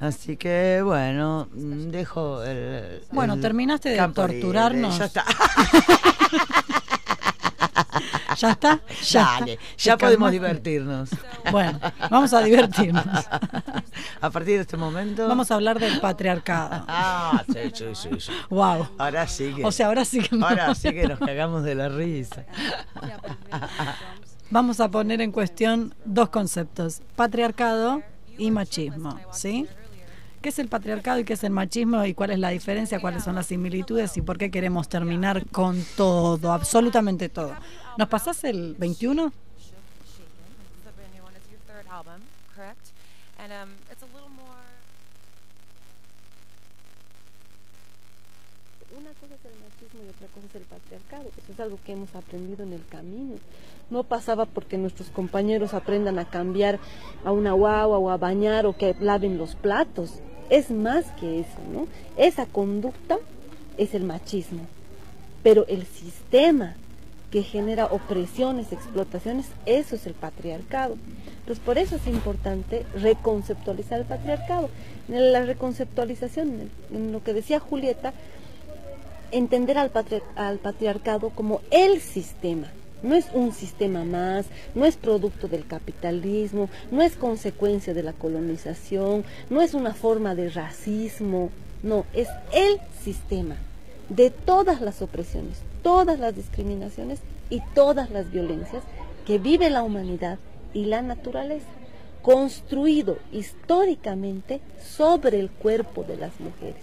[0.00, 3.02] Así que bueno, dejo el.
[3.12, 4.96] Bueno, el terminaste de torturarnos.
[4.96, 5.26] Ya está.
[8.38, 8.80] ¿Ya está?
[9.02, 9.64] Ya Dale, está.
[9.78, 10.32] ya ¿Te podemos calmaste?
[10.32, 11.10] divertirnos.
[11.50, 11.78] Bueno,
[12.10, 13.04] vamos a divertirnos.
[14.20, 15.26] A partir de este momento.
[15.28, 16.84] Vamos a hablar del patriarcado.
[16.88, 18.08] Ah, sí, sí, sí.
[18.18, 18.32] sí.
[18.50, 18.88] Wow.
[18.98, 19.64] Ahora sí que.
[19.64, 20.36] O sea, ahora sí que.
[20.40, 22.44] Ahora sí que nos cagamos de la risa.
[24.50, 28.02] Vamos a poner en cuestión dos conceptos, patriarcado
[28.36, 29.66] y machismo, ¿sí?
[30.42, 33.22] ¿Qué es el patriarcado y qué es el machismo y cuál es la diferencia, cuáles
[33.24, 37.54] son las similitudes y por qué queremos terminar con todo, absolutamente todo?
[37.98, 39.26] ¿Nos pasás el 21?
[39.26, 39.72] It's
[40.84, 41.34] the brand new one.
[41.36, 42.22] It's your third album,
[42.56, 42.88] correct?
[43.38, 44.56] And um, it's a little more.
[48.96, 51.30] Una cosa es el machismo y otra cosa es el patriarcado.
[51.36, 53.36] Eso es algo que hemos aprendido en el camino.
[53.90, 56.78] No pasaba porque nuestros compañeros aprendan a cambiar
[57.24, 60.20] a una guagua o a bañar o que laven los platos.
[60.48, 61.88] Es más que eso, ¿no?
[62.16, 63.18] Esa conducta
[63.76, 64.66] es el machismo.
[65.42, 66.76] Pero el sistema
[67.32, 70.96] que genera opresiones, explotaciones, eso es el patriarcado.
[71.40, 74.68] Entonces, por eso es importante reconceptualizar el patriarcado.
[75.08, 78.12] En la reconceptualización, en, lo que decía Julieta,
[79.30, 79.90] entender al,
[80.36, 82.68] al patriarcado como el sistema.
[83.02, 88.12] No es un sistema más, no es producto del capitalismo, no es consecuencia de la
[88.12, 91.50] colonización, no es una forma de racismo,
[91.82, 93.56] no, es el sistema.
[94.08, 97.20] de todas las opresiones, todas las discriminaciones
[97.50, 98.82] y todas las violencias
[99.26, 100.38] que vive la humanidad
[100.74, 101.66] y la naturaleza,
[102.22, 106.82] construido históricamente sobre el cuerpo de las mujeres.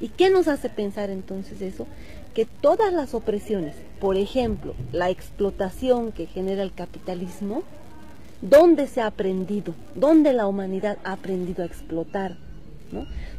[0.00, 1.86] ¿Y qué nos hace pensar entonces eso?
[2.34, 7.62] Que todas las opresiones, por ejemplo, la explotación que genera el capitalismo,
[8.42, 9.74] ¿dónde se ha aprendido?
[9.94, 12.36] ¿Dónde la humanidad ha aprendido a explotar?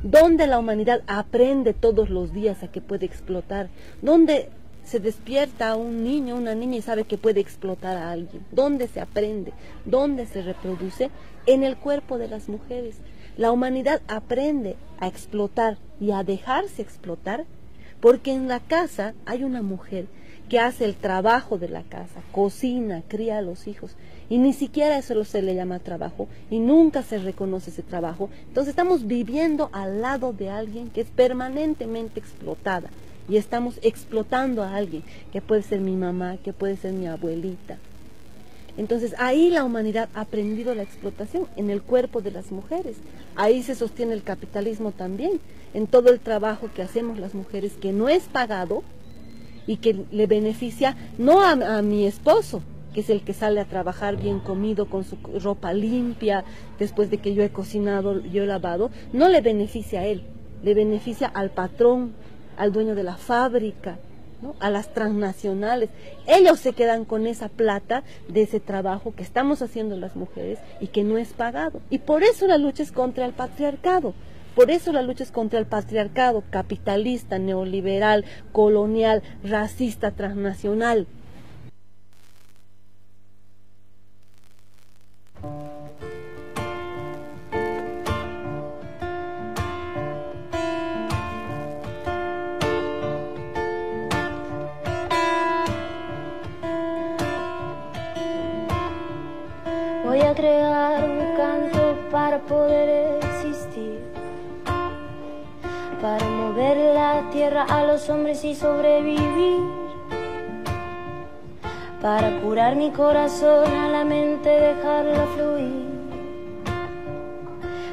[0.03, 3.69] ¿Dónde la humanidad aprende todos los días a que puede explotar?
[4.01, 4.49] ¿Dónde
[4.89, 8.43] se despierta un niño, una niña y sabe que puede explotar a alguien?
[8.51, 9.53] ¿Dónde se aprende?
[9.85, 11.11] ¿Dónde se reproduce?
[11.45, 12.95] En el cuerpo de las mujeres.
[13.37, 17.45] La humanidad aprende a explotar y a dejarse explotar
[18.01, 20.07] porque en la casa hay una mujer
[20.49, 23.95] que hace el trabajo de la casa, cocina, cría a los hijos
[24.27, 28.31] y ni siquiera eso se le llama trabajo y nunca se reconoce ese trabajo.
[28.47, 32.89] Entonces estamos viviendo al lado de alguien que es permanentemente explotada
[33.29, 37.77] y estamos explotando a alguien que puede ser mi mamá, que puede ser mi abuelita.
[38.77, 42.95] Entonces ahí la humanidad ha aprendido la explotación en el cuerpo de las mujeres.
[43.35, 45.39] Ahí se sostiene el capitalismo también,
[45.73, 48.83] en todo el trabajo que hacemos las mujeres que no es pagado
[49.67, 52.61] y que le beneficia no a, mi esposo,
[52.93, 56.43] que es el que sale a trabajar bien comido, con su ropa limpia,
[56.79, 60.23] después de que yo he cocinado, yo he lavado, no le beneficia a él,
[60.63, 62.13] le beneficia al patrón,
[62.59, 63.97] al dueño de la fábrica,
[64.59, 65.89] a las transnacionales.
[66.27, 70.87] Ellos se quedan con esa plata de ese trabajo que estamos haciendo las mujeres y
[70.87, 71.81] que no es pagado.
[71.89, 74.13] Y por eso la lucha es contra el patriarcado.
[74.55, 81.07] Por eso la lucha es contra el patriarcado capitalista, neoliberal, colonial, racista, transnacional.
[100.39, 103.99] Crear un canto para poder existir,
[106.01, 109.59] para mover la tierra a los hombres y sobrevivir,
[112.01, 115.87] para curar mi corazón a la mente, dejarla fluir,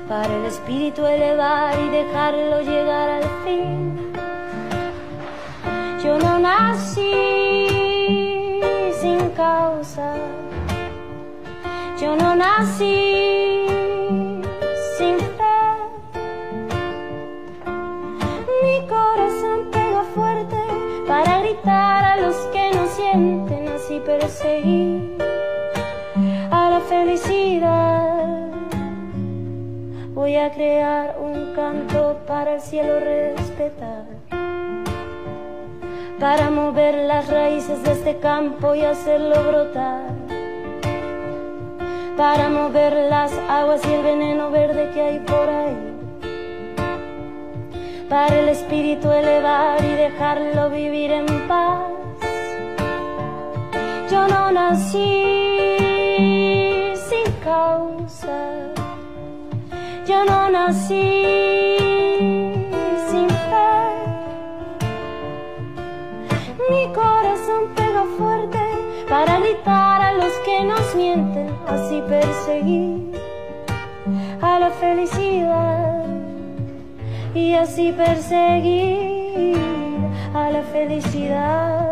[0.08, 4.12] para el espíritu elevar y dejarlo llegar al fin.
[6.00, 7.10] Yo no nací
[9.00, 10.14] sin causa.
[12.00, 13.64] Yo no nací
[14.98, 15.62] sin fe.
[18.62, 20.56] Mi corazón pega fuerte
[21.08, 25.16] para gritar a los que no sienten, así perseguir
[26.50, 28.50] a la felicidad.
[30.12, 34.04] Voy a crear un canto para el cielo respetar.
[36.20, 40.25] Para mover las raíces de este campo y hacerlo brotar
[42.16, 45.92] para mover las aguas y el veneno verde que hay por ahí.
[48.08, 51.82] Para el espíritu elevar y dejarlo vivir en paz.
[54.10, 54.98] Yo no nací
[56.94, 58.72] sin causa.
[60.06, 61.85] Yo no nací
[70.64, 73.12] nos mienten, así perseguir
[74.40, 76.04] a la felicidad
[77.34, 79.56] y así perseguir
[80.34, 81.86] a la felicidad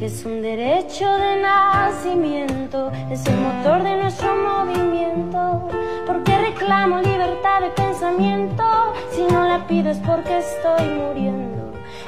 [0.00, 5.68] que es un derecho de nacimiento, es el motor de nuestro movimiento,
[6.06, 8.64] porque reclamo libertad de pensamiento,
[9.10, 11.49] si no la pido es porque estoy muriendo.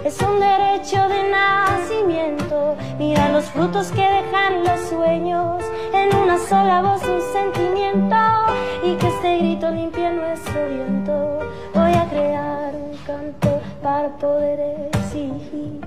[0.04, 2.76] Es un derecho de nacimiento.
[2.98, 5.62] Mira los frutos que dejan los sueños.
[5.94, 8.16] En una sola voz un sentimiento.
[8.82, 11.38] Y que este grito limpie nuestro viento.
[11.72, 15.80] Voy a crear un canto para poder exigir.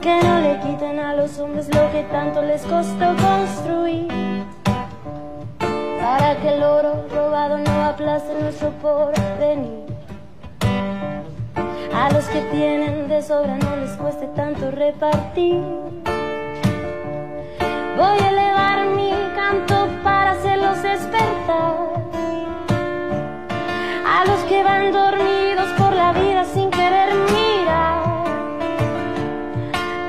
[0.00, 4.44] Que no le quiten a los hombres lo que tanto les costó construir.
[6.00, 9.83] Para que el oro robado no aplaste nuestro porvenir.
[11.94, 15.62] A los que tienen de sobra no les cueste tanto repartir.
[17.96, 21.76] Voy a elevar mi canto para hacerlos despertar.
[24.06, 28.02] A los que van dormidos por la vida sin querer mirar.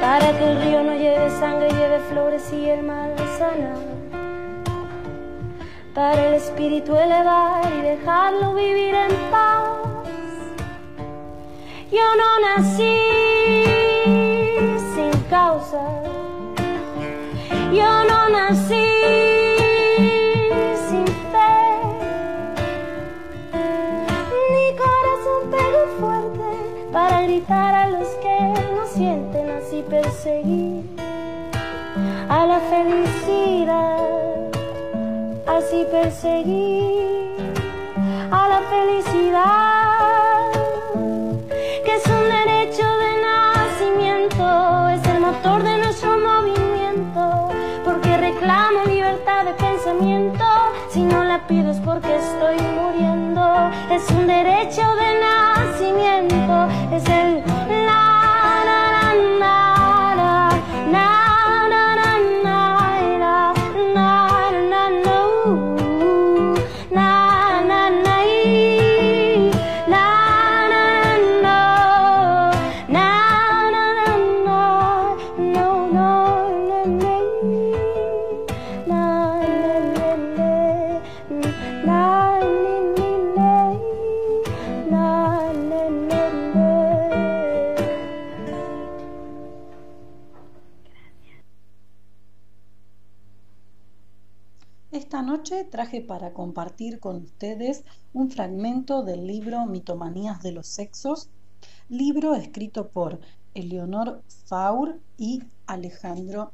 [0.01, 3.77] Para que el río no lleve sangre, lleve flores y el mal sanar.
[5.93, 9.94] Para el espíritu elevar y dejarlo vivir en paz
[11.91, 12.97] Yo no nací
[14.95, 15.83] sin causa.
[17.71, 18.87] Yo no nací
[20.87, 21.55] sin fe.
[24.53, 26.49] Mi corazón pegó fuerte
[26.91, 28.37] para gritar a los que
[28.73, 30.83] no sienten así perseguir
[32.29, 33.97] a la felicidad,
[35.45, 37.35] así perseguir
[38.31, 39.64] a la felicidad,
[53.95, 57.43] es un derecho de nacimiento, es el
[57.85, 58.04] la
[95.65, 101.29] traje para compartir con ustedes un fragmento del libro Mitomanías de los Sexos,
[101.89, 103.19] libro escrito por
[103.53, 106.51] Eleonor Faur y Alejandro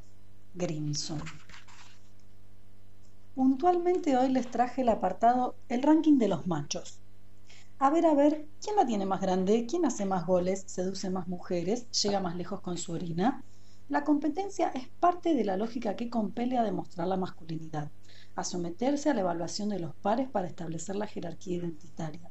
[0.54, 1.20] Grimson.
[3.34, 6.98] Puntualmente hoy les traje el apartado El ranking de los machos.
[7.78, 9.66] A ver, a ver, ¿quién la tiene más grande?
[9.66, 10.64] ¿Quién hace más goles?
[10.66, 11.90] ¿Seduce más mujeres?
[12.02, 13.42] ¿Llega más lejos con su orina?
[13.88, 17.90] La competencia es parte de la lógica que compele a demostrar la masculinidad,
[18.34, 22.30] a someterse a la evaluación de los pares para establecer la jerarquía identitaria.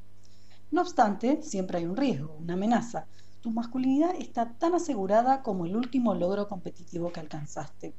[0.72, 3.08] No obstante, siempre hay un riesgo, una amenaza.
[3.42, 7.94] Tu masculinidad está tan asegurada como el último logro competitivo que alcanzaste.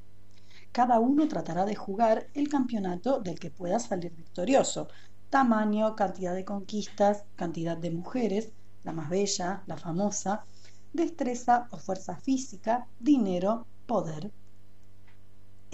[0.73, 4.89] Cada uno tratará de jugar el campeonato del que pueda salir victorioso.
[5.29, 10.45] Tamaño, cantidad de conquistas, cantidad de mujeres, la más bella, la famosa,
[10.93, 14.33] destreza o fuerza física, dinero, poder.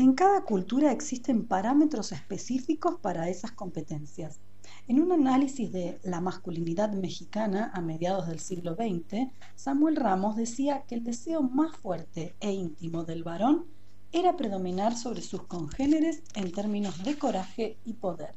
[0.01, 4.39] En cada cultura existen parámetros específicos para esas competencias.
[4.87, 10.85] En un análisis de la masculinidad mexicana a mediados del siglo XX, Samuel Ramos decía
[10.87, 13.65] que el deseo más fuerte e íntimo del varón
[14.13, 18.37] era predominar sobre sus congéneres en términos de coraje y poder.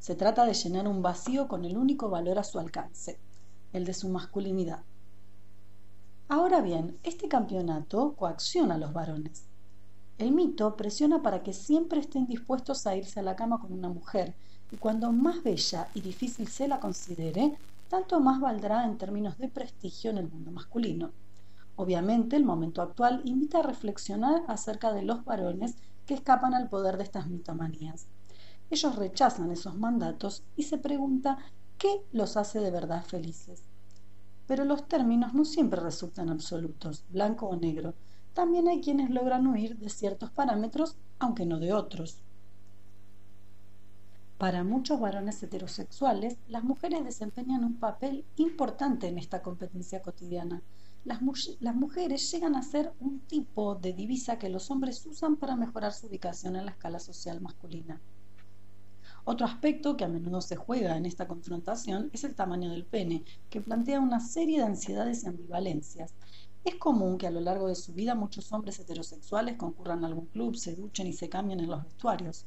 [0.00, 3.20] Se trata de llenar un vacío con el único valor a su alcance,
[3.72, 4.82] el de su masculinidad.
[6.28, 9.47] Ahora bien, este campeonato coacciona a los varones.
[10.18, 13.88] El mito presiona para que siempre estén dispuestos a irse a la cama con una
[13.88, 14.34] mujer,
[14.72, 17.56] y cuando más bella y difícil se la considere,
[17.88, 21.12] tanto más valdrá en términos de prestigio en el mundo masculino.
[21.76, 26.96] Obviamente, el momento actual invita a reflexionar acerca de los varones que escapan al poder
[26.96, 28.08] de estas mitomanías.
[28.70, 31.38] Ellos rechazan esos mandatos y se pregunta
[31.78, 33.62] qué los hace de verdad felices.
[34.46, 37.94] Pero los términos no siempre resultan absolutos, blanco o negro.
[38.38, 42.18] También hay quienes logran huir de ciertos parámetros, aunque no de otros.
[44.38, 50.62] Para muchos varones heterosexuales, las mujeres desempeñan un papel importante en esta competencia cotidiana.
[51.04, 55.34] Las, mu las, mujeres llegan a ser un tipo de divisa que los hombres usan
[55.34, 58.00] para mejorar su ubicación en la escala social masculina.
[59.24, 63.24] Otro aspecto que a menudo se juega en esta confrontación es el tamaño del pene,
[63.50, 66.14] que plantea una serie de ansiedades y ambivalencias.
[66.64, 70.26] Es común que a lo largo de su vida muchos hombres heterosexuales concurran a algún
[70.26, 72.46] club, se duchen y se cambien en los vestuarios.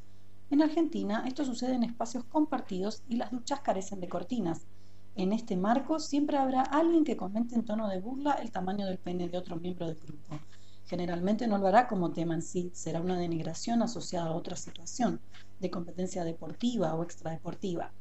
[0.50, 4.68] En Argentina esto sucede en espacios compartidos y las duchas carecen de cortinas.
[5.16, 8.98] En este marco siempre habrá alguien que comente en tono de burla el tamaño del
[8.98, 10.40] pene de otro miembro del grupo.
[10.86, 15.22] Generalmente no lo hará como tema en sí, será una denigración asociada a otra situación,
[15.60, 17.94] de competencia deportiva o extradeportiva.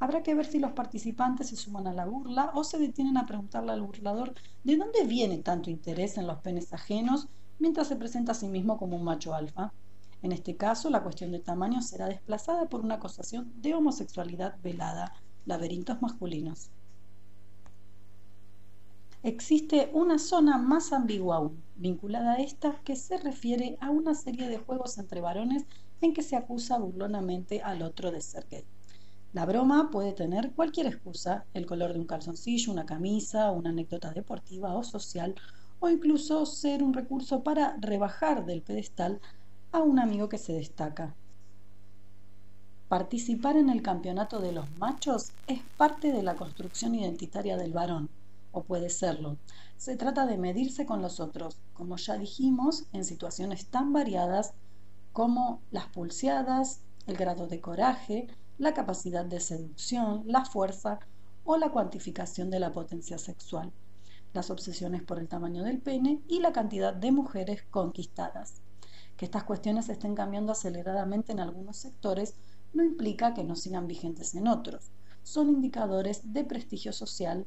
[0.00, 3.26] Habrá que ver si los participantes se suman a la burla o se detienen a
[3.26, 4.32] preguntarle al burlador
[4.64, 7.28] de dónde viene tanto interés en los penes ajenos
[7.58, 9.74] mientras se presenta a sí mismo como un macho alfa.
[10.22, 15.12] En este caso, la cuestión de tamaño será desplazada por una acusación de homosexualidad velada,
[15.44, 16.70] laberintos masculinos.
[19.22, 24.48] Existe una zona más ambigua aún, vinculada a esta, que se refiere a una serie
[24.48, 25.66] de juegos entre varones
[26.00, 28.64] en que se acusa burlonamente al otro de ser gay.
[29.32, 34.12] La broma puede tener cualquier excusa, el color de un calzoncillo, una camisa, una anécdota
[34.12, 35.34] deportiva o social,
[35.80, 39.20] o incluso ser un recurso para rebajar del pedestal
[39.72, 41.16] a un amigo que se destaca.
[42.88, 48.10] Participar en el campeonato de los machos es parte de la construcción identitaria del varón.
[48.52, 49.38] o puede serlo.
[49.76, 54.54] Se trata de medirse con los otros, como ya dijimos, en situaciones tan variadas
[55.12, 58.28] como las pulseadas, el grado de coraje,
[58.60, 61.00] la capacidad de seducción, la fuerza
[61.44, 63.72] o la cuantificación de la potencia sexual,
[64.34, 68.60] las obsesiones por el tamaño del pene y la cantidad de mujeres conquistadas.
[69.16, 72.34] Que estas cuestiones estén cambiando aceleradamente en algunos sectores
[72.74, 74.90] no implica que no sigan vigentes en otros.
[75.22, 77.46] Son indicadores de prestigio social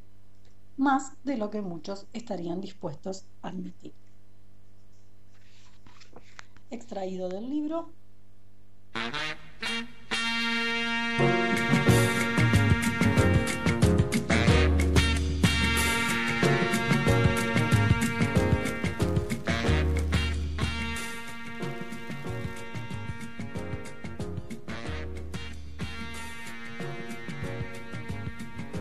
[0.77, 3.93] más de lo que muchos estarían dispuestos a admitir.
[6.71, 7.91] Extraído del libro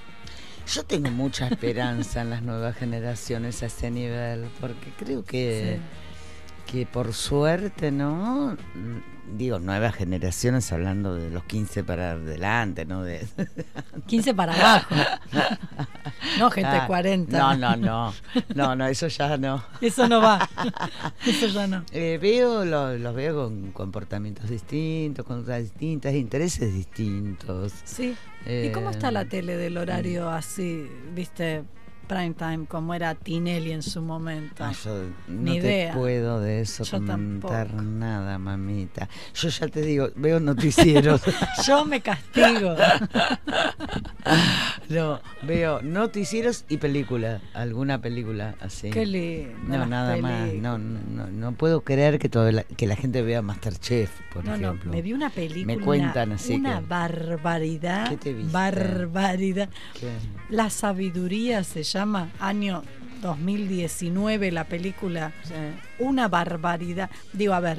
[0.67, 5.81] Yo tengo mucha esperanza en las nuevas generaciones a ese nivel, porque creo que,
[6.71, 8.57] que por suerte, ¿no?
[9.37, 13.03] Digo, nuevas generaciones hablando de los 15 para adelante, ¿no?
[13.05, 13.27] De...
[14.07, 14.95] 15 para abajo.
[16.39, 17.39] No, gente de Ah, 40.
[17.39, 18.15] No, no, no.
[18.55, 19.63] No, no, eso ya no.
[19.81, 20.49] Eso no va.
[21.27, 21.85] Eso ya no.
[21.93, 27.73] Eh, veo, lo- los veo con comportamientos distintos, con distintas, intereses distintos.
[27.85, 28.17] Sí.
[28.47, 31.65] ¿Y cómo está Eh, la tele del horario así, viste,
[32.07, 34.65] prime time, como era Tinelli en su momento?
[34.65, 35.95] Ah, yo no Ni te idea.
[35.95, 39.09] puedo de eso Yo comentar nada, mamita.
[39.35, 41.23] Yo ya te digo, veo noticieros.
[41.67, 42.75] Yo me castigo.
[44.89, 48.91] no, veo noticieros y película, alguna película así.
[48.91, 50.53] Qué lindo, No, nada más.
[50.55, 54.57] No, no, no puedo creer que toda la, que la gente vea Masterchef, por No,
[54.57, 54.93] no, ejemplo.
[54.93, 55.77] me vi una película.
[55.77, 58.09] Me cuentan así Una que- barbaridad.
[58.09, 58.53] ¿Qué te viste?
[58.53, 59.69] Barbaridad.
[59.99, 60.11] ¿Qué?
[60.51, 61.92] La sabiduría se llama,
[62.41, 62.83] año
[63.21, 65.33] 2019, la película.
[65.99, 67.11] Una barbaridad.
[67.33, 67.79] Digo, a ver,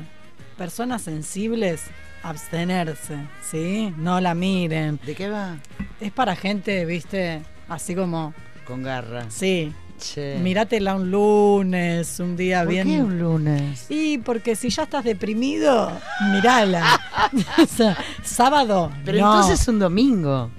[0.58, 1.84] personas sensibles,
[2.22, 3.94] abstenerse, ¿sí?
[3.98, 5.00] No la miren.
[5.06, 5.58] ¿De qué va?
[6.00, 8.34] Es para gente, viste, así como.
[8.66, 9.26] Con garra.
[9.30, 9.74] Sí.
[10.00, 10.38] Che.
[10.40, 12.88] Míratela un lunes, un día ¿Por bien.
[12.88, 13.86] qué un lunes?
[13.90, 15.92] Y porque si ya estás deprimido,
[16.32, 17.00] mirala.
[17.64, 18.92] O sea, sábado.
[19.06, 19.34] Pero no.
[19.34, 20.52] entonces un domingo.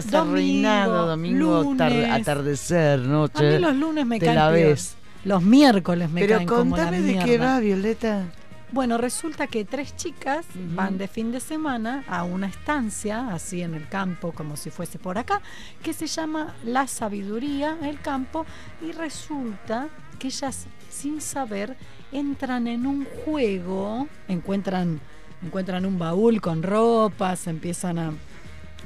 [0.00, 3.52] Estás Domingo, arruinado, domingo, tar- atardecer, A noche.
[3.52, 4.96] mí los lunes me caen la ves.
[5.24, 7.46] Los miércoles me Pero caen como la contame de qué mierda.
[7.54, 8.24] va, Violeta.
[8.72, 13.74] Bueno, resulta que tres chicas van de fin de semana a una estancia, así en
[13.74, 15.40] el campo, como si fuese por acá,
[15.82, 18.44] que se llama La Sabiduría, el campo,
[18.82, 19.88] y resulta
[20.18, 21.76] que ellas, sin saber,
[22.10, 25.00] entran en un juego, encuentran,
[25.44, 28.12] encuentran un baúl con ropa, se empiezan a,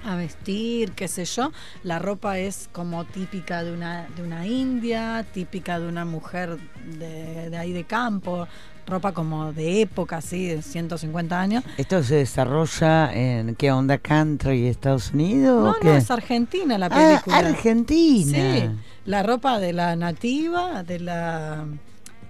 [0.09, 1.53] a vestir, qué sé yo.
[1.83, 6.59] La ropa es como típica de una, de una india, típica de una mujer
[6.99, 8.47] de, de ahí de campo,
[8.87, 11.65] ropa como de época, así, de 150 años.
[11.77, 15.63] ¿Esto se desarrolla en qué onda country Estados Unidos?
[15.63, 17.37] No, o no, es Argentina la Ah, película.
[17.49, 18.55] Argentina.
[18.57, 18.71] Sí,
[19.05, 21.67] la ropa de la nativa, de la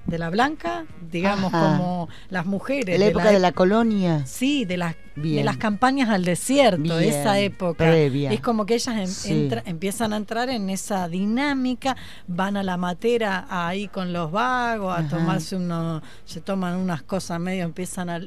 [0.09, 1.77] de la blanca, digamos Ajá.
[1.77, 2.99] como las mujeres.
[2.99, 4.25] la época de la colonia.
[4.27, 7.85] Sí, de las, de las campañas al desierto, Bien, esa época.
[7.85, 8.33] previa.
[8.33, 9.33] Es como que ellas em- Sí.
[9.33, 11.97] entra- empiezan a entrar en esa dinámica,
[12.27, 15.09] van a la matera ahí con los vagos, a Ajá.
[15.09, 18.21] tomarse unos, se toman unas cosas medio, empiezan a...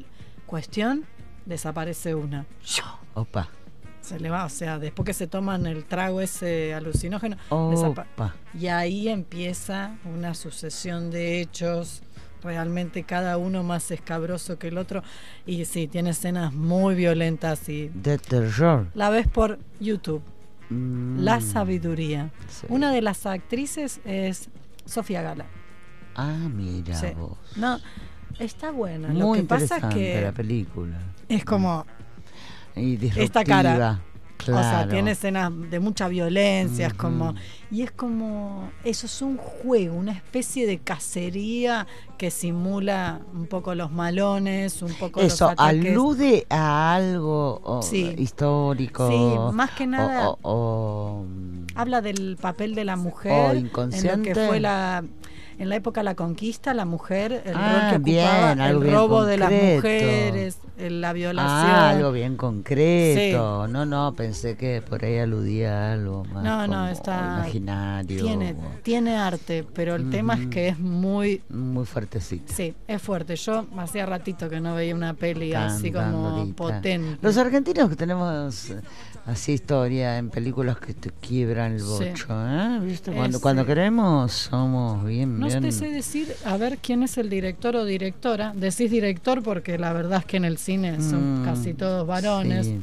[0.46, 1.04] Cuestión,
[1.46, 2.46] desaparece una.
[3.14, 3.48] Opa.
[4.12, 7.38] Se le va, o sea, después que se toman el trago ese alucinógeno,
[8.58, 12.02] y ahí empieza una sucesión de hechos,
[12.42, 15.02] realmente cada uno más escabroso que el otro.
[15.46, 18.88] Y sí, tiene escenas muy violentas y De terror.
[18.94, 20.22] la ves por YouTube.
[20.68, 21.20] Mm.
[21.20, 22.30] La sabiduría.
[22.48, 22.66] Sí.
[22.68, 24.50] Una de las actrices es
[24.84, 25.46] Sofía Gala.
[26.16, 27.06] Ah, mira Sí.
[27.16, 27.38] vos.
[27.56, 27.78] No,
[28.38, 29.08] está buena.
[29.14, 30.98] Lo que pasa es que la película.
[31.30, 31.86] es como
[32.76, 33.70] Y esta cara.
[33.70, 34.00] disruptiva.
[34.42, 34.90] O sea, Claro.
[34.90, 37.32] tiene escenas de mucha violencia, es como
[37.70, 41.86] y es como eso es un juego, una especie de cacería
[42.18, 48.16] que simula un poco los malones, un poco Eso los alude a algo o- Sí.
[48.18, 49.08] histórico.
[49.08, 51.24] Sí, más que nada- o- o-
[51.76, 54.32] Habla del papel de la mujer O en lo inconsciente.
[54.32, 55.04] que fue la
[55.62, 59.24] en la época de la conquista, la mujer, el Ah, rol que bien, el robo
[59.24, 61.70] de las mujeres, la violación.
[61.70, 63.68] Ah, algo bien concreto.
[63.68, 68.24] No, no, pensé que por ahí aludía a algo más No, no, está imaginario.
[68.24, 72.52] tiene tiene arte, pero el tema es que es muy muy fuertecito.
[72.52, 73.36] Sí, es fuerte.
[73.36, 76.56] Yo hacía ratito que no veía una peli así como bandolita.
[76.56, 77.18] potente.
[77.22, 78.72] Los argentinos que tenemos
[79.26, 81.86] así historia en películas que te quiebran el Sí.
[81.86, 82.80] bocho, ¿eh?
[82.82, 83.12] ¿Viste?
[83.12, 85.72] Cuando, Es, cuando queremos somos bien, No bien.
[85.72, 88.52] te sé decir, a ver quién es el director o directora.
[88.54, 92.66] Decís director porque la verdad es que en el cine son Mm, casi todos varones.
[92.66, 92.78] sí.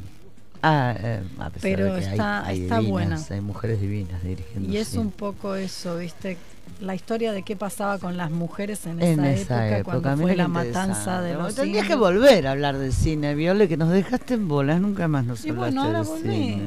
[0.61, 3.21] Ah, eh, a pesar Pero de que está- hay, está divinas, buena.
[3.29, 4.69] hay mujeres divinas dirigiendo.
[4.69, 6.37] Y es un poco eso, ¿viste?
[6.81, 10.21] La historia de qué pasaba con las mujeres en, en esa, esa época, época, cuando
[10.21, 13.89] fue la matanza de los Tendrías que volver a hablar de cine, Viole, que nos
[13.89, 16.21] dejaste en bolas, nunca más nos Y hablaste bueno, ahora de volví.
[16.35, 16.59] cine.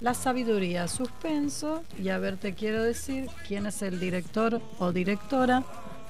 [0.00, 5.62] La sabiduría, suspenso, y a ver, te quiero decir quién es el director o directora.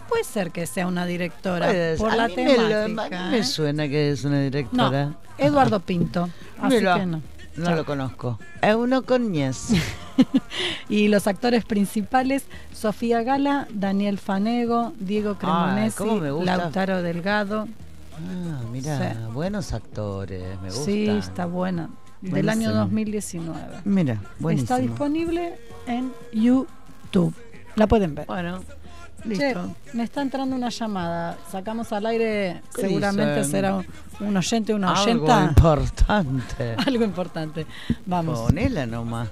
[0.09, 3.21] Puede ser que sea una directora Pues, por a la mí me lo- temática.
[3.21, 3.45] a mí me ¿eh?
[3.45, 5.05] suena que es una directora.
[5.07, 6.29] No, Eduardo Pinto.
[6.61, 7.23] Así Mira, que no.
[7.57, 8.39] no lo conozco.
[8.63, 9.69] Euno Coñez.
[10.89, 16.45] Y los actores principales, Sofía Gala, Daniel Fanego, Diego Cremonesi, me.
[16.45, 17.69] Lautaro Delgado.
[18.15, 19.19] Ah, mira, Sí.
[19.33, 20.85] buenos actores, me gusta.
[20.85, 21.91] Sí, está buena.
[22.21, 23.53] Del año Buenísimo.
[23.55, 23.81] 2019.
[23.85, 24.65] Mira, buenísimo.
[24.77, 27.35] Está disponible en YouTube.
[27.77, 28.27] La pueden ver.
[28.27, 28.63] Bueno,
[29.23, 29.75] Che, listo.
[29.93, 31.37] me está entrando una llamada.
[31.51, 33.51] Sacamos al aire, ¿Qué seguramente dicen?
[33.51, 33.87] será un,
[34.21, 35.45] un oyente, una Algo oyenta.
[35.45, 36.75] importante.
[36.87, 37.67] Algo importante.
[38.07, 38.41] Vamos.
[38.41, 39.29] Ponela nomás.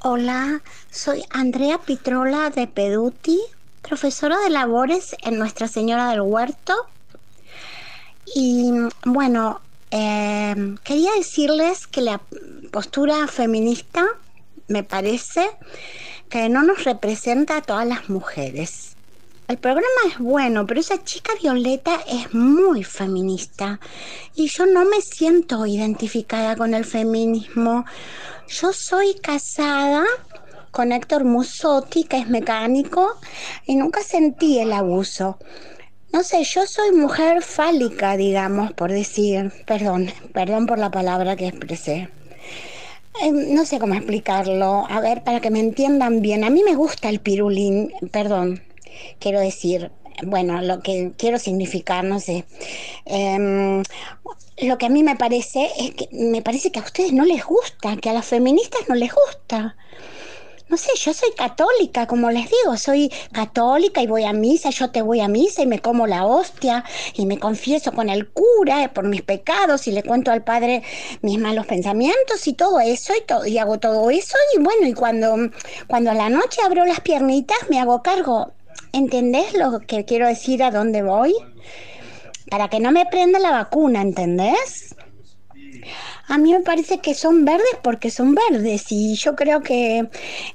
[0.00, 0.60] Hola,
[0.90, 3.40] soy Andrea Pitrola de Peduti,
[3.82, 6.74] profesora de labores en Nuestra Señora del Huerto.
[8.34, 8.70] Y
[9.04, 9.60] bueno,
[9.90, 12.20] eh, quería decirles que la
[12.70, 14.06] postura feminista
[14.68, 15.48] me parece
[16.28, 18.96] que no nos representa a todas las mujeres.
[19.48, 23.78] El programa es bueno, pero esa chica Violeta es muy feminista
[24.34, 27.84] y yo no me siento identificada con el feminismo.
[28.48, 30.04] Yo soy casada
[30.72, 33.18] con Héctor Musotti, que es mecánico,
[33.66, 35.38] y nunca sentí el abuso.
[36.12, 41.48] No sé, yo soy mujer fálica, digamos, por decir, perdón, perdón por la palabra que
[41.48, 42.08] expresé.
[43.22, 44.86] Eh, no sé cómo explicarlo.
[44.88, 46.44] A ver, para que me entiendan bien.
[46.44, 48.62] A mí me gusta el pirulín, perdón,
[49.18, 49.90] quiero decir,
[50.24, 52.44] bueno, lo que quiero significar, no sé.
[53.04, 53.82] Em,
[54.62, 57.44] lo que a mí me parece es que me parece que a ustedes no les
[57.44, 59.76] gusta, que a las feministas no les gusta.
[60.68, 64.90] No sé, yo soy católica, como les digo, soy católica y voy a misa, yo
[64.90, 66.82] te voy a misa y me como la hostia
[67.14, 70.82] y me confieso con el cura por mis pecados y le cuento al padre
[71.22, 74.92] mis malos pensamientos y todo eso y, todo, y hago todo eso y bueno, y
[74.92, 75.36] cuando,
[75.86, 78.52] cuando a la noche abro las piernitas me hago cargo.
[78.92, 81.32] ¿Entendés lo que quiero decir a dónde voy?
[82.50, 84.96] Para que no me prenda la vacuna, ¿entendés?
[86.28, 90.08] A mí me parece que son verdes porque son verdes y yo creo que,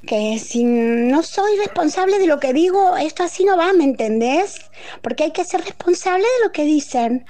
[0.05, 4.59] que si no soy responsable de lo que digo, esto así no va, ¿me entendés?
[5.01, 7.26] Porque hay que ser responsable de lo que dicen.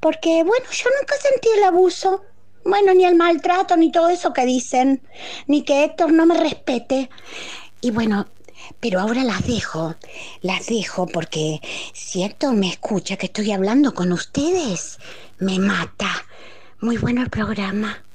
[0.00, 2.22] Porque, bueno, yo nunca sentí el abuso,
[2.64, 5.02] bueno, ni el maltrato, ni todo eso que dicen,
[5.46, 7.10] ni que Héctor no me respete.
[7.80, 8.26] Y bueno,
[8.80, 9.96] pero ahora las dejo,
[10.40, 11.60] las dejo porque
[11.92, 14.98] si Héctor me escucha que estoy hablando con ustedes,
[15.38, 16.25] me mata.
[16.80, 18.05] Muy bueno el programa.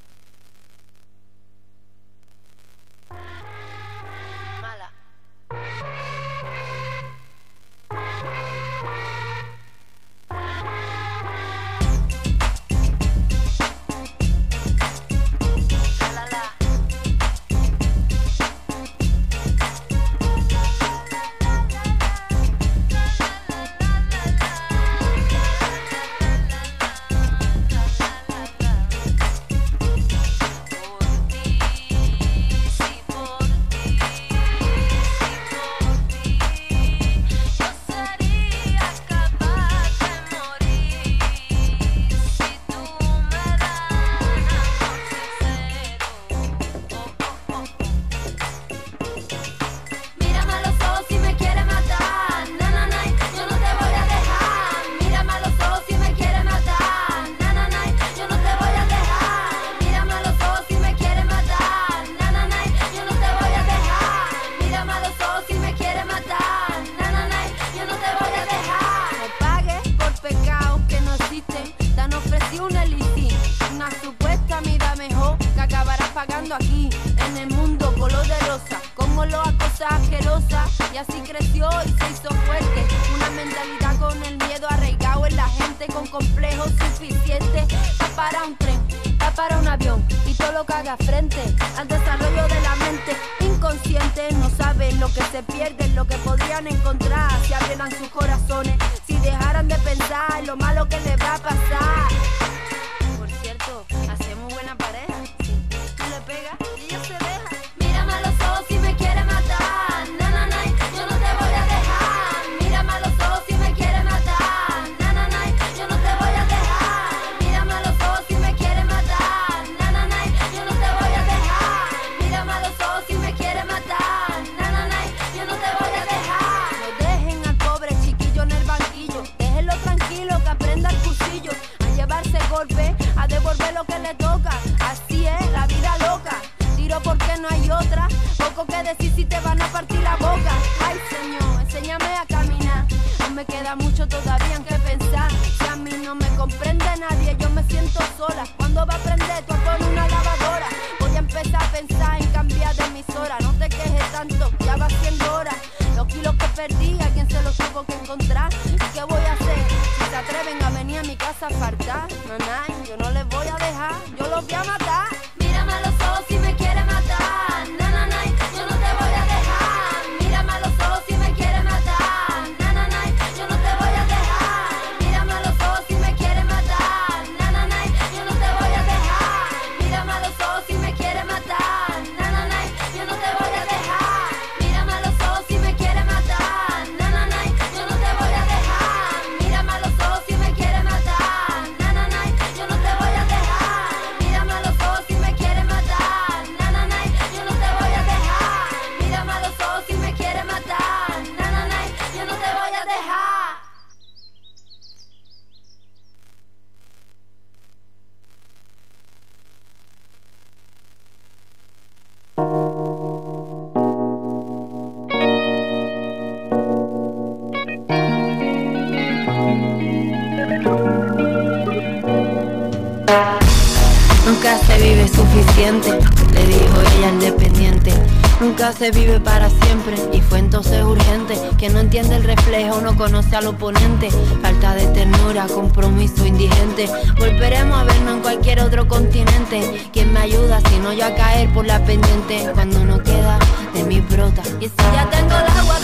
[228.82, 231.38] se vive para siempre y fue entonces urgente.
[231.56, 234.10] que no entiende el reflejo no conoce al oponente.
[234.42, 236.88] Falta de ternura, compromiso indigente.
[237.16, 239.88] Volveremos a vernos en cualquier otro continente.
[239.92, 242.50] Quien me ayuda si no yo a caer por la pendiente?
[242.54, 243.38] Cuando no queda
[243.72, 244.42] de mi brota.
[244.58, 245.78] Y si ya tengo el agua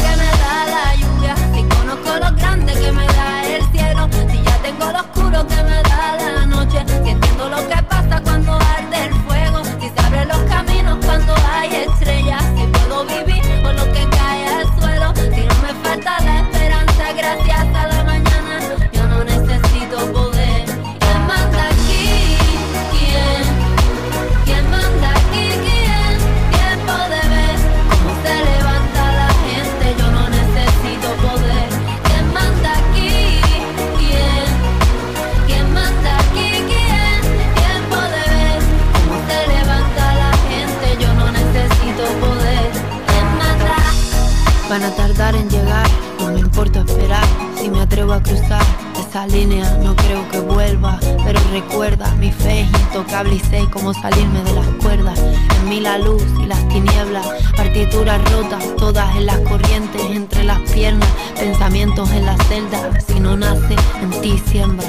[49.28, 54.42] línea, no creo que vuelva, pero recuerda, mi fe es intocable y sé cómo salirme
[54.42, 55.18] de las cuerdas.
[55.60, 57.26] En mí la luz y las tinieblas,
[57.56, 61.08] partituras rotas, todas en las corrientes, entre las piernas,
[61.38, 64.86] pensamientos en la celda, si no nace, en ti siembra.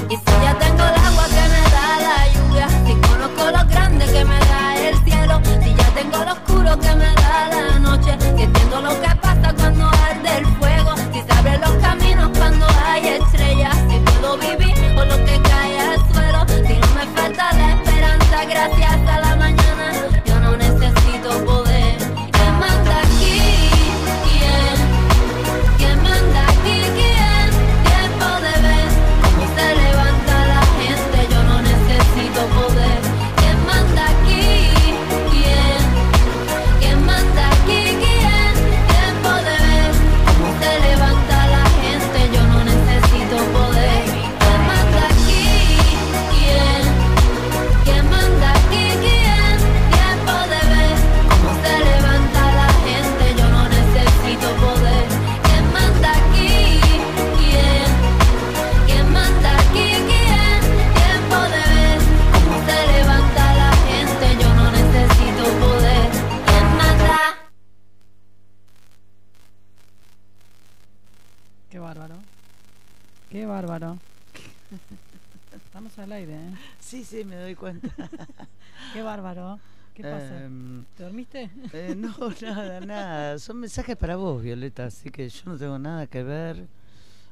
[81.34, 83.38] Eh, no, nada, nada.
[83.38, 86.66] Son mensajes para vos, Violeta, así que yo no tengo nada que ver.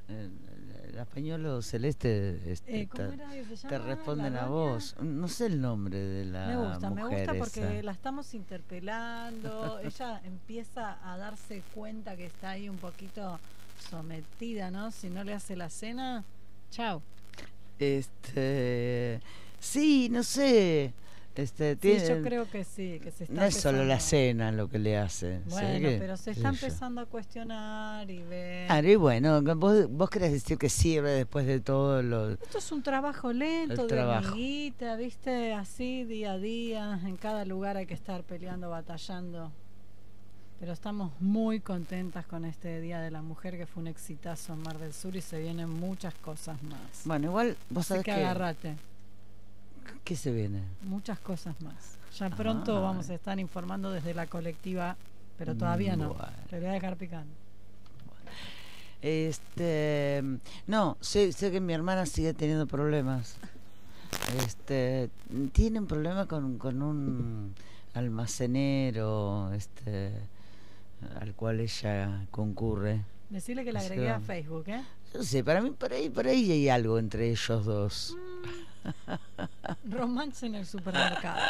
[0.09, 0.29] Eh,
[0.95, 3.85] el pañuelo celeste este, Eh, ¿cómo te, era que se te llama?
[3.87, 4.97] responden ¿La a vos.
[5.01, 7.83] No sé el nombre de la Me gusta, me mujer gusta porque esa.
[7.85, 9.79] la estamos interpelando.
[9.85, 13.39] Ella empieza a darse cuenta que está ahí un poquito
[13.91, 14.91] sometida, ¿no?
[14.91, 16.25] Si no le hace la cena,
[16.71, 17.03] chao.
[17.79, 19.21] Este,
[19.61, 20.93] sí, no sé.
[21.39, 24.51] Este, Sí, tiene- yo creo que sí, que se está no es solo la cena
[24.51, 25.41] lo que le hace.
[25.49, 26.49] Bueno, pero se está yo.
[26.49, 28.67] empezando a cuestionar y ver.
[28.67, 32.31] Claro, y bueno, vos, vos querés decir que sirve después de todo lo...
[32.31, 34.31] Esto es un trabajo lento, de trabajo.
[34.31, 35.53] hormiguita, ¿viste?
[35.53, 39.53] Así día a día, en cada lugar hay que estar peleando, batallando.
[40.59, 44.63] Pero estamos muy contentas con este Día de la Mujer que fue un exitazo en
[44.63, 46.81] Mar del Sur y se vienen muchas cosas más.
[47.05, 48.17] Bueno, igual vos Así sabés que que...
[48.17, 48.75] agárrate,
[50.05, 50.63] ¿Qué se viene?
[50.83, 51.99] muchas cosas más.
[52.19, 52.81] Ya pronto Ah.
[52.81, 54.97] vamos a estar informando desde la colectiva,
[55.37, 56.15] pero todavía no.
[56.15, 56.33] Bueno.
[56.51, 57.33] Te voy a dejar picando.
[59.01, 60.23] Este,
[60.67, 63.37] no, sé, sé que mi hermana sigue teniendo problemas.
[64.45, 65.11] Este,
[65.53, 67.55] tiene un problema con, con un
[67.95, 70.13] almacenero, este,
[71.21, 73.03] al cual ella concurre.
[73.31, 74.83] Decirle que la agregué a Facebook, ¿eh?
[75.15, 78.17] No sé, para mí por ahí, por ahí hay algo entre ellos dos.
[79.91, 81.41] Romance en el supermercado.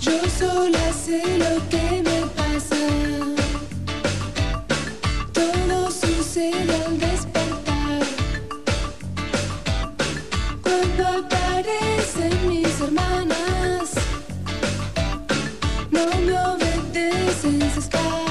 [0.00, 2.76] Yo sola sé lo que me pasa.
[5.32, 8.02] Todo sucede al despertar.
[10.62, 13.94] Cuando aparecen mis hermanas,
[15.90, 18.25] no me obedecen, se escapan.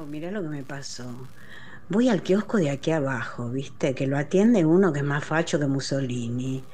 [0.00, 1.04] Clau, mirá lo que me pasó.
[1.90, 3.94] Voy al kiosco de aquí abajo, ¿viste?
[3.94, 6.64] Que lo atiende uno que es más facho que Mussolini.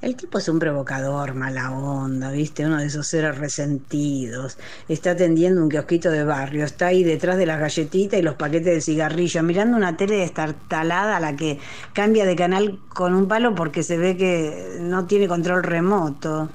[0.00, 2.64] El tipo es un provocador, mala onda, ¿viste?
[2.64, 4.58] Uno de esos seres resentidos.
[4.88, 8.74] Está atendiendo un kiosquito de barrio, está ahí detrás de las galletitas y los paquetes
[8.74, 11.58] de cigarrillos, mirando una tele destartalada a la que
[11.92, 16.50] cambia de canal con un palo porque se ve que no tiene control remoto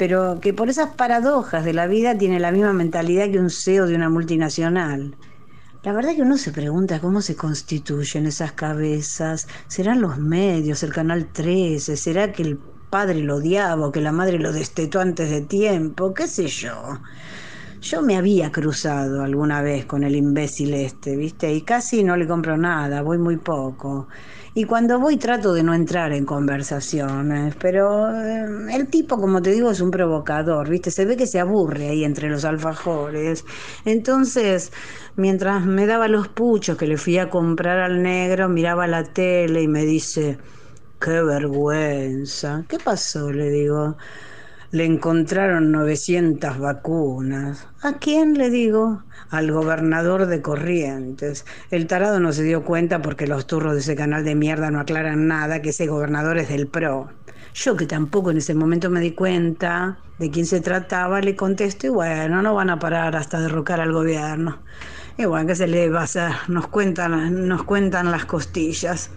[0.00, 3.86] pero que por esas paradojas de la vida tiene la misma mentalidad que un CEO
[3.86, 5.14] de una multinacional.
[5.82, 9.48] La verdad que uno se pregunta cómo se constituyen esas cabezas.
[9.66, 11.96] ¿Serán los medios, el canal 13?
[11.96, 12.58] ¿Será que el
[12.90, 16.12] padre lo odiaba o que la madre lo destetó antes de tiempo?
[16.12, 17.00] ¿Qué sé yo?
[17.80, 21.54] Yo me había cruzado alguna vez con el imbécil este, ¿viste?
[21.54, 24.08] Y casi no le compro nada, voy muy poco.
[24.54, 29.50] Y cuando voy trato de no entrar en conversaciones, pero eh, el tipo, como te
[29.52, 30.90] digo, es un provocador, ¿viste?
[30.90, 33.44] Se ve que se aburre ahí entre los alfajores.
[33.84, 34.72] Entonces,
[35.16, 39.62] mientras me daba los puchos que le fui a comprar al negro, miraba la tele
[39.62, 40.38] y me dice,
[41.00, 42.64] qué vergüenza.
[42.68, 43.30] ¿Qué pasó?
[43.32, 43.96] Le digo.
[44.72, 47.66] Le encontraron 900 vacunas.
[47.82, 49.02] ¿A quién le digo?
[49.28, 51.44] Al gobernador de Corrientes.
[51.72, 54.78] El tarado no se dio cuenta porque los turros de ese canal de mierda no
[54.78, 57.10] aclaran nada, que ese gobernador es del PRO.
[57.52, 61.90] Yo que tampoco en ese momento me di cuenta de quién se trataba, le contesté,
[61.90, 64.62] bueno, no van a parar hasta derrocar al gobierno.
[65.18, 66.30] Y bueno, ¿qué se le va a hacer?
[66.46, 69.10] Nos cuentan, nos cuentan las costillas.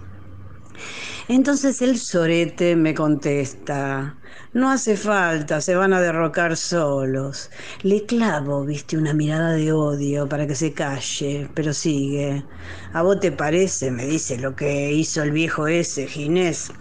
[1.29, 4.17] Entonces el sorete me contesta,
[4.53, 7.49] no hace falta, se van a derrocar solos.
[7.81, 12.43] Le clavo, viste, una mirada de odio para que se calle, pero sigue.
[12.91, 13.89] ¿A vos te parece?
[13.89, 16.71] Me dice lo que hizo el viejo ese, Ginés.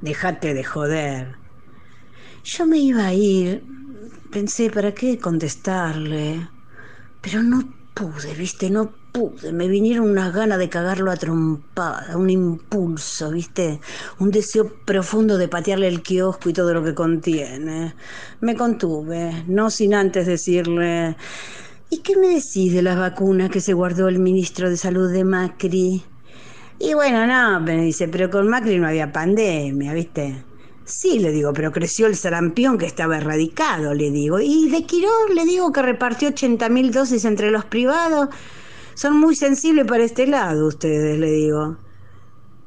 [0.00, 1.36] Dejate de joder.
[2.42, 3.62] Yo me iba a ir,
[4.32, 6.48] pensé, ¿para qué contestarle?
[7.20, 7.62] Pero no
[7.94, 8.99] pude, viste, no
[9.52, 13.80] Me vinieron unas ganas de cagarlo a trompada, un impulso, viste,
[14.20, 17.94] un deseo profundo de patearle el kiosco y todo lo que contiene.
[18.40, 21.16] Me contuve, no sin antes decirle,
[21.90, 25.24] ¿y qué me decís de las vacunas que se guardó el ministro de Salud de
[25.24, 26.04] Macri?
[26.78, 30.44] Y bueno, no, me dice, pero con Macri no había pandemia, ¿viste?
[30.84, 34.40] Sí, le digo, pero creció el sarampión que estaba erradicado, le digo.
[34.40, 38.28] Y de Quirós le digo que repartió 80 mil dosis entre los privados.
[39.00, 41.78] Son muy sensibles para este lado ustedes, le digo.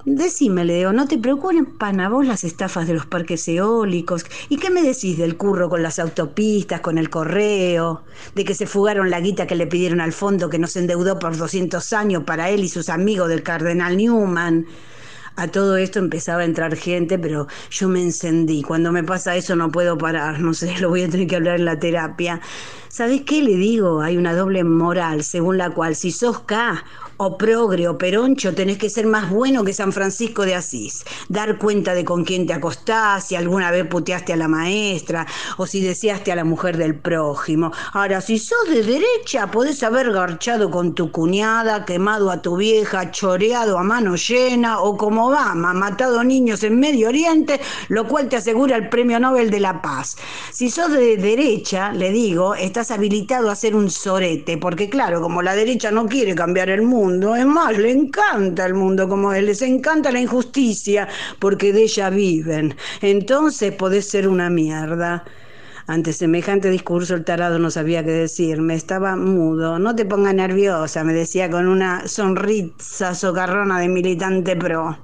[0.04, 4.26] Decime, le digo, ¿no te preocupan a vos las estafas de los parques eólicos?
[4.50, 8.02] ¿Y qué me decís del curro con las autopistas, con el correo?
[8.34, 11.38] De que se fugaron la guita que le pidieron al fondo que nos endeudó por
[11.38, 14.66] 200 años para él y sus amigos del cardenal Newman.
[15.36, 18.62] A todo esto empezaba a entrar gente, pero yo me encendí.
[18.62, 21.60] Cuando me pasa eso no puedo parar, no sé, lo voy a tener que hablar
[21.60, 22.42] en la terapia.
[22.94, 24.02] ¿Sabés qué le digo?
[24.02, 26.84] Hay una doble moral según la cual si sos K
[27.18, 31.04] o progre o peroncho tenés que ser más bueno que San Francisco de Asís.
[31.28, 35.26] Dar cuenta de con quién te acostás, si alguna vez puteaste a la maestra
[35.58, 37.72] o si deseaste a la mujer del prójimo.
[37.94, 43.10] Ahora, si sos de derecha, podés haber garchado con tu cuñada, quemado a tu vieja,
[43.10, 48.36] choreado a mano llena o como Obama, matado niños en Medio Oriente, lo cual te
[48.36, 50.16] asegura el Premio Nobel de la Paz.
[50.52, 55.42] Si sos de derecha, le digo, estás habilitado a ser un sorete, porque claro, como
[55.42, 59.46] la derecha no quiere cambiar el mundo, es más, le encanta el mundo como él,
[59.48, 61.08] les encanta la injusticia,
[61.40, 62.76] porque de ella viven.
[63.02, 65.24] Entonces podés ser una mierda.
[65.86, 69.80] Ante semejante discurso el tarado no sabía qué decirme, estaba mudo.
[69.80, 74.98] No te pongas nerviosa, me decía con una sonrisa socarrona de militante pro.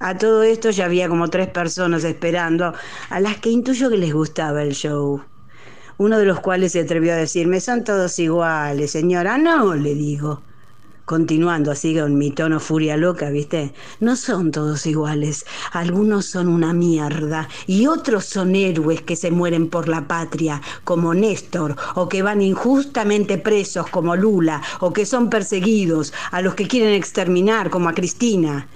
[0.00, 2.74] A todo esto ya había como tres personas esperando,
[3.10, 5.22] a las que intuyo que les gustaba el show.
[5.96, 9.38] Uno de los cuales se atrevió a decirme, son todos iguales, señora.
[9.38, 10.42] No, le digo.
[11.04, 13.74] Continuando así con mi tono furia loca, ¿viste?
[14.00, 15.44] No son todos iguales.
[15.72, 21.12] Algunos son una mierda y otros son héroes que se mueren por la patria, como
[21.12, 26.66] Néstor, o que van injustamente presos, como Lula, o que son perseguidos, a los que
[26.66, 28.66] quieren exterminar, como a Cristina.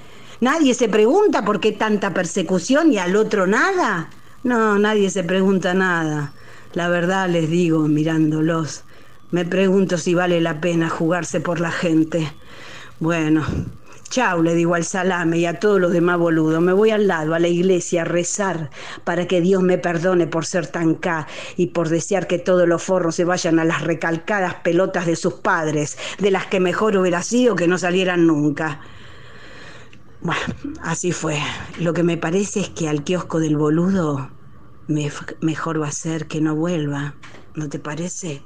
[0.40, 4.10] Nadie se pregunta por qué tanta persecución y al otro nada.
[4.44, 6.34] No, nadie se pregunta nada.
[6.74, 8.84] La verdad les digo, mirándolos,
[9.30, 12.30] me pregunto si vale la pena jugarse por la gente.
[13.00, 13.44] Bueno,
[14.10, 16.60] chau, le digo al salame y a todos los demás boludos.
[16.60, 18.70] Me voy al lado, a la iglesia, a rezar
[19.04, 21.26] para que Dios me perdone por ser tan K
[21.56, 25.34] y por desear que todos los forros se vayan a las recalcadas pelotas de sus
[25.34, 28.80] padres, de las que mejor hubiera sido que no salieran nunca.
[30.20, 30.42] Bueno,
[30.82, 31.38] así fue.
[31.78, 34.30] Lo que me parece es que al kiosco del boludo
[34.88, 35.10] me-
[35.40, 37.14] mejor va a ser que no vuelva.
[37.54, 38.42] ¿No te parece?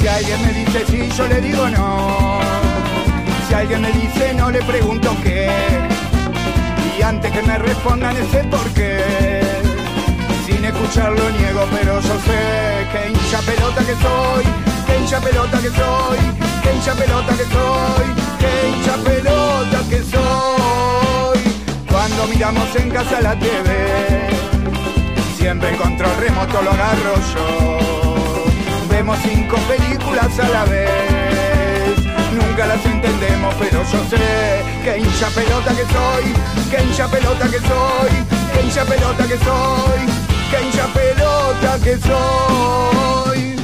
[0.00, 2.40] Si alguien me dice sí, yo le digo no.
[3.48, 5.77] Si alguien me dice no, le pregunto qué.
[7.08, 9.40] Antes que me respondan ese por qué.
[10.44, 14.44] Sin escucharlo niego, pero yo sé que hincha pelota que soy,
[14.86, 16.18] que hincha pelota que soy,
[16.62, 18.08] que hincha pelota que soy,
[18.38, 21.38] que hincha pelota que soy.
[21.90, 24.28] Cuando miramos en casa la TV,
[25.38, 27.78] siempre control remoto lo agarro yo.
[28.90, 31.17] Vemos cinco películas a la vez.
[32.38, 36.24] Nunca las entendemos, pero yo sé que hincha pelota que soy,
[36.70, 38.10] que hincha pelota que soy,
[38.52, 40.00] que hincha pelota que soy,
[40.50, 43.56] que hincha pelota que soy.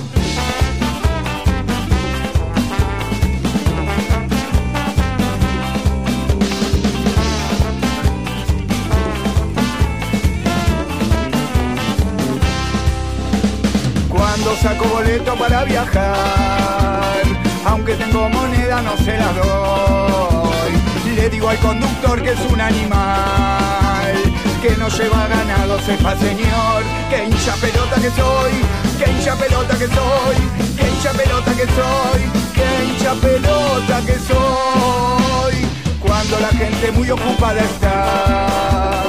[14.09, 17.23] Cuando saco boleto para viajar,
[17.67, 20.73] aunque tengo moneda no se la doy.
[21.15, 24.15] Le digo al conductor que es un animal,
[24.63, 28.53] que no lleva ganado, sepa señor, que hincha pelota que soy,
[28.99, 30.37] que hincha pelota que soy,
[30.77, 32.23] que hincha pelota que soy,
[32.55, 35.67] que hincha pelota que soy.
[36.01, 39.05] Cuando la gente muy ocupada está,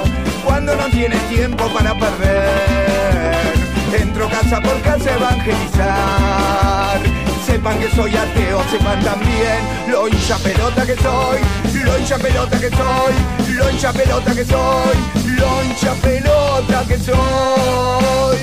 [0.45, 3.55] cuando no tiene tiempo para perder.
[3.99, 7.24] Entro casa por casa evangelizar.
[7.55, 11.39] Sepan que soy ateo, sepan también lo hincha pelota que soy,
[11.85, 13.13] lo hincha pelota que soy,
[13.53, 14.97] lo hincha pelota que soy,
[15.37, 18.37] lo hincha pelota que soy.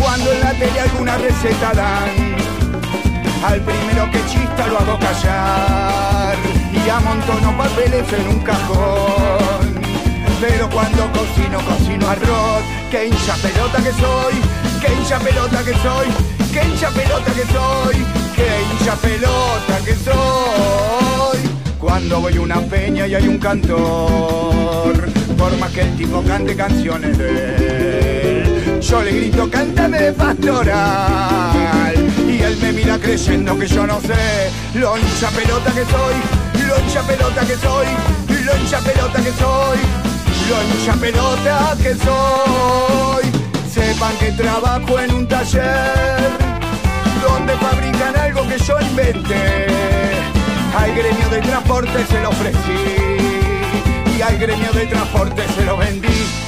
[0.00, 2.23] Cuando en la tele alguna receta dan,
[3.44, 6.34] al primero que chista lo hago callar
[6.72, 9.84] y amontono papeles en un cajón.
[10.40, 12.62] Pero cuando cocino, cocino arroz.
[12.90, 14.34] Que hincha pelota que soy,
[14.80, 16.06] que hincha pelota que soy,
[16.52, 17.96] que hincha pelota que soy,
[18.36, 21.38] que hincha pelota que soy.
[21.78, 24.94] Cuando voy a una peña y hay un cantor,
[25.36, 31.94] por más que el tipo cante canciones de él, yo le grito, cántame pastoral.
[32.60, 36.14] Me mira creyendo que yo no sé lo hincha pelota que soy,
[36.66, 37.86] lo hincha pelota que soy,
[38.44, 39.78] lo hincha pelota que soy,
[40.48, 43.24] lo hincha pelota que soy.
[43.70, 46.30] Sepan que trabajo en un taller
[47.28, 49.66] donde fabrican algo que yo inventé.
[50.78, 56.43] Al gremio de transporte se lo ofrecí y al gremio de transporte se lo vendí.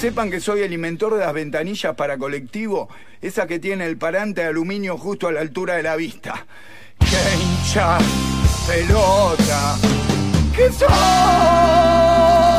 [0.00, 2.88] Sepan que soy el inventor de las ventanillas para colectivo,
[3.20, 6.46] esa que tiene el parante de aluminio justo a la altura de la vista.
[6.98, 7.98] ¡Qué hincha
[8.66, 9.76] pelota!
[10.56, 12.49] ¡Que soy!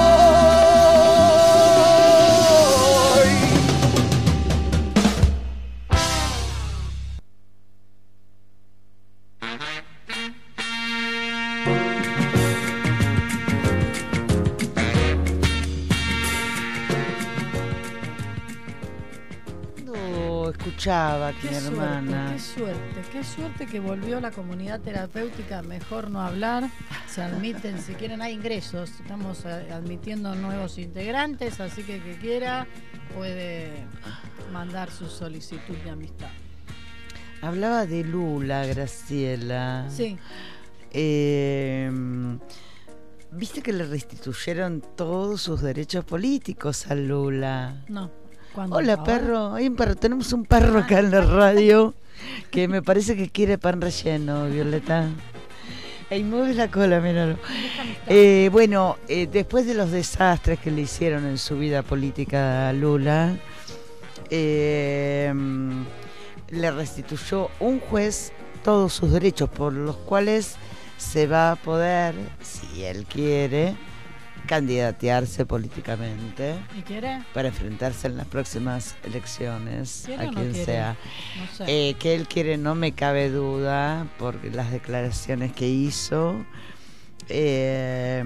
[20.81, 22.31] Escuchaba Qué mi suerte, hermana.
[22.33, 25.61] qué suerte, qué suerte que volvió la comunidad terapéutica.
[25.61, 26.69] Mejor no hablar.
[27.07, 28.89] Se admiten, si quieren, hay ingresos.
[28.99, 32.65] Estamos admitiendo nuevos integrantes, así que que quiera
[33.15, 33.85] puede
[34.51, 36.29] mandar su solicitud de amistad.
[37.43, 39.85] Hablaba de Lula, Graciela.
[39.89, 40.17] Sí.
[40.91, 41.91] Eh,
[43.33, 47.85] Viste que le restituyeron todos sus derechos políticos a Lula.
[47.87, 48.11] No.
[48.53, 49.53] Hola, perro.
[49.53, 49.95] Hay un perro.
[49.95, 51.93] Tenemos un perro acá en la radio
[52.49, 55.09] que me parece que quiere pan relleno, Violeta.
[56.09, 57.37] Ahí mueve la cola, míralo.
[58.07, 62.73] Eh, bueno, eh, después de los desastres que le hicieron en su vida política a
[62.73, 63.37] Lula,
[64.29, 65.33] eh,
[66.49, 68.33] le restituyó un juez
[68.65, 70.57] todos sus derechos, por los cuales
[70.97, 73.75] se va a poder, si él quiere,
[74.51, 77.23] candidatearse políticamente ¿Y quiere?
[77.33, 80.97] para enfrentarse en las próximas elecciones ¿Quiere a no quien sea.
[81.39, 81.63] No sé.
[81.89, 86.43] Eh, que él quiere, no me cabe duda, por las declaraciones que hizo.
[87.29, 88.21] Eh,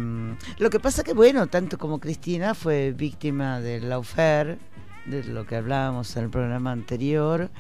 [0.58, 4.58] lo que pasa que, bueno, tanto como Cristina fue víctima del lawfare,
[5.06, 7.52] de lo que hablábamos en el programa anterior,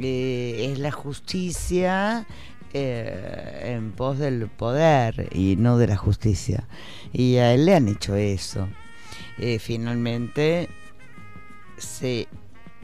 [0.00, 2.26] eh, es la justicia
[2.72, 6.66] eh, en pos del poder y no de la justicia.
[7.12, 8.68] Y a él le han hecho eso.
[9.38, 10.68] Eh, finalmente
[11.78, 12.28] se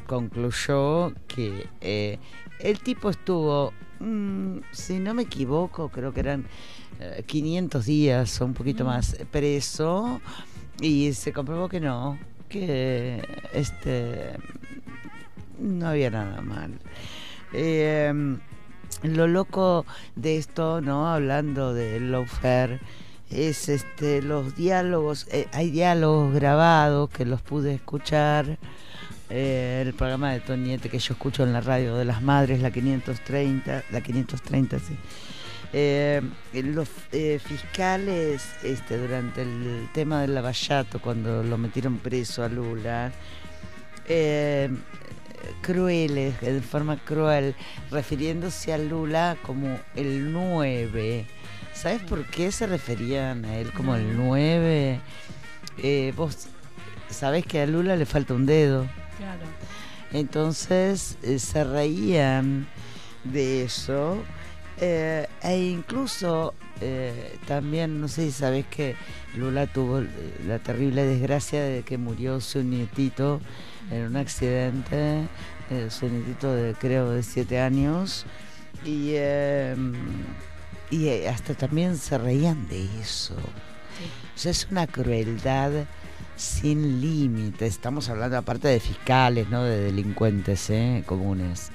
[0.06, 2.19] concluyó que eh,
[2.60, 6.47] el tipo estuvo, mm, si no me equivoco, creo que eran
[7.01, 10.20] eh, 500 días o un poquito más preso
[10.81, 14.32] y se comprobó que no, que este
[15.59, 16.73] no había nada mal.
[17.52, 18.39] Eh,
[19.02, 21.08] lo loco de esto, ¿no?
[21.08, 22.80] Hablando del lawfare,
[23.30, 28.58] es este los diálogos, eh, hay diálogos grabados que los pude escuchar.
[29.30, 32.70] eh, el programa de Toniete que yo escucho en la radio de las madres, la
[32.70, 34.96] 530, la 530, sí.
[35.74, 36.22] Eh,
[36.52, 43.12] los fiscales, este, durante el tema del lavallato, cuando lo metieron preso a Lula,
[45.62, 47.55] crueles, de forma cruel,
[47.90, 51.27] refiriéndose a Lula como el 9.
[51.74, 55.01] ¿Sabes por qué se referían a él como el 9?
[55.82, 56.48] Eh, vos
[57.09, 58.86] sabés que a Lula le falta un dedo.
[59.16, 59.44] Claro.
[60.12, 62.66] Entonces eh, se reían
[63.24, 64.24] de eso.
[64.81, 68.94] eh, e incluso eh, también, no sé si sabés que
[69.35, 70.02] Lula tuvo
[70.47, 73.40] la terrible desgracia de que murió su nietito
[73.90, 75.27] en un accidente,
[75.70, 78.27] eh, su nietito de creo de siete años.
[78.85, 79.74] Y, eh,
[80.90, 83.35] y eh, hasta también se reían de eso.
[83.35, 85.73] O sea, es una crueldad
[86.39, 87.74] sin límites.
[87.74, 89.65] Estamos hablando aparte de fiscales, ¿no?
[89.65, 91.02] De delincuentes ¿eh?
[91.05, 91.70] comunes.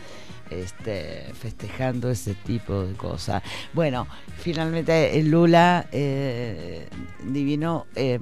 [0.50, 3.42] Este, festejando ese tipo de cosas.
[3.74, 4.08] Bueno,
[4.38, 6.88] finalmente el Lula eh,
[7.24, 8.20] Divino eh,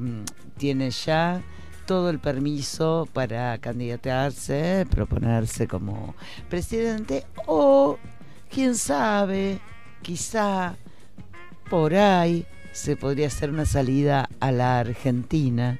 [0.58, 1.42] tiene ya
[1.86, 6.16] todo el permiso para candidatearse, proponerse como
[6.50, 7.98] presidente o,
[8.50, 9.60] quién sabe,
[10.02, 10.76] quizá
[11.70, 15.80] por ahí se podría hacer una salida a la Argentina.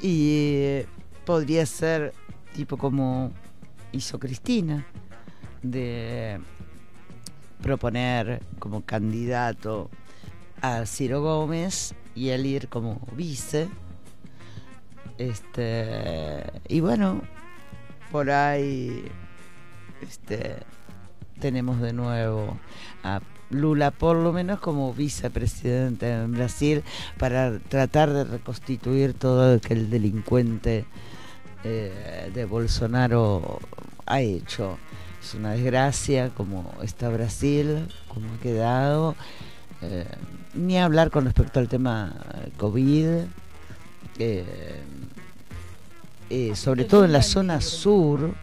[0.00, 0.86] Y eh,
[1.24, 2.14] podría ser
[2.54, 3.32] tipo como
[3.92, 4.86] hizo Cristina
[5.62, 6.40] de
[7.62, 9.90] proponer como candidato
[10.60, 13.68] a Ciro Gómez y él ir como vice
[15.18, 17.22] Este, y bueno,
[18.12, 19.04] por ahí
[20.00, 20.56] este,
[21.40, 22.56] tenemos de nuevo
[23.02, 23.20] a
[23.50, 26.82] Lula, por lo menos como vicepresidente en Brasil,
[27.18, 30.84] para tratar de reconstituir todo lo que el delincuente
[31.64, 33.58] eh, de Bolsonaro
[34.06, 34.78] ha hecho.
[35.20, 39.16] Es una desgracia como está Brasil, como ha quedado.
[39.82, 40.06] Eh,
[40.54, 43.26] ni hablar con respecto al tema eh, COVID.
[44.18, 44.74] Eh,
[46.54, 48.34] sobre todo en la zona sur,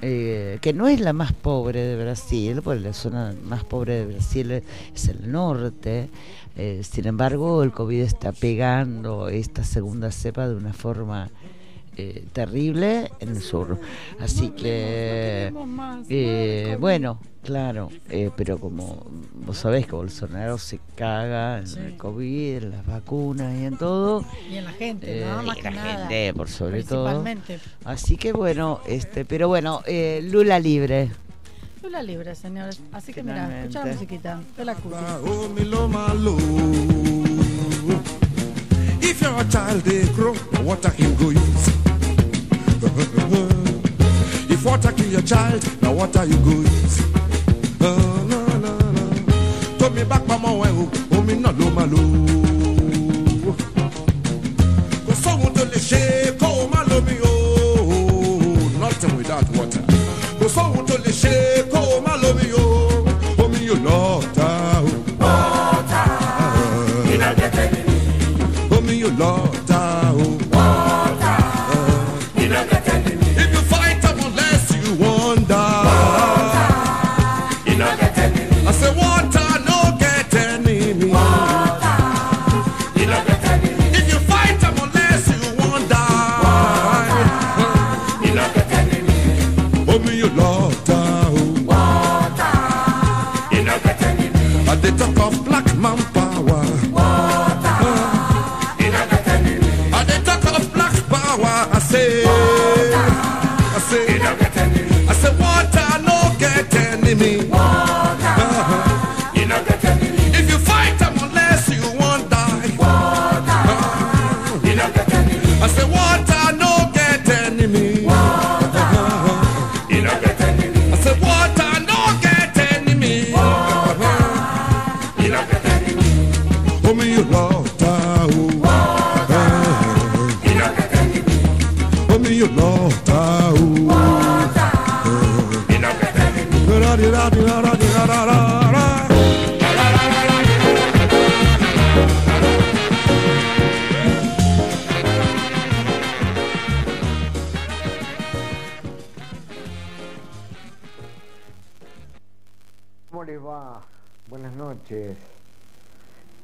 [0.00, 4.06] eh, que no es la más pobre de Brasil, porque la zona más pobre de
[4.06, 4.64] Brasil es,
[4.94, 6.08] es el norte.
[6.56, 11.30] eh, sin embargo, el COVID está pegando esta segunda cepa de una forma
[11.96, 13.78] eh, terrible en el sur.
[14.20, 15.52] Así que,
[16.08, 22.56] eh, bueno, claro, eh, pero como vos sabés que Bolsonaro se caga en el COVID,
[22.62, 24.24] en las vacunas y en todo.
[24.50, 25.42] Y en la gente, Eh, ¿no?
[25.42, 25.98] y Más la que nada.
[26.08, 27.04] gente, por sobre todo.
[27.22, 27.58] Principalmente.
[27.84, 31.10] Así que bueno, este, pero bueno, eh, Lula libre.
[31.82, 32.80] Lula libre, señores.
[32.92, 34.94] Así que mira, escucha la musiquita de la cuti.
[39.12, 40.32] If you're a child, they grow.
[40.62, 41.68] a him go use?
[44.50, 46.98] if water kill your child, now what are you go use?
[47.82, 49.78] Oh, no, no, no.
[49.78, 51.98] Told me back, mama, well, oh, oh, me no lo malo.
[55.06, 56.11] Kò sóhun tó lè ṣe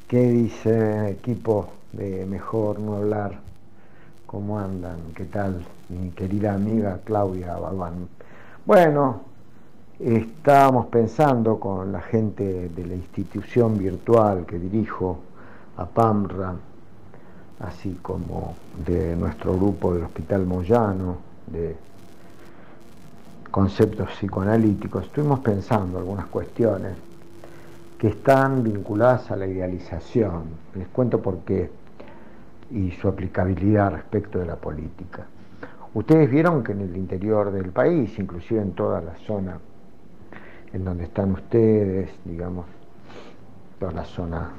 [0.08, 3.40] ¿Qué dice equipo de Mejor No Hablar?
[4.24, 4.96] ¿Cómo andan?
[5.14, 5.62] ¿Qué tal?
[5.90, 8.08] Mi querida amiga Claudia Balbán.
[8.64, 9.20] Bueno,
[10.00, 15.18] estábamos pensando con la gente de la institución virtual que dirijo,
[15.76, 16.54] a PAMRA,
[17.60, 18.54] así como
[18.86, 21.76] de nuestro grupo del Hospital Moyano, de
[23.50, 26.96] conceptos psicoanalíticos, estuvimos pensando algunas cuestiones
[27.98, 30.44] que están vinculadas a la idealización.
[30.74, 31.70] Les cuento por qué
[32.70, 35.26] y su aplicabilidad respecto de la política.
[35.94, 39.58] Ustedes vieron que en el interior del país, inclusive en toda la zona
[40.72, 42.66] en donde están ustedes, digamos,
[43.78, 44.50] toda la zona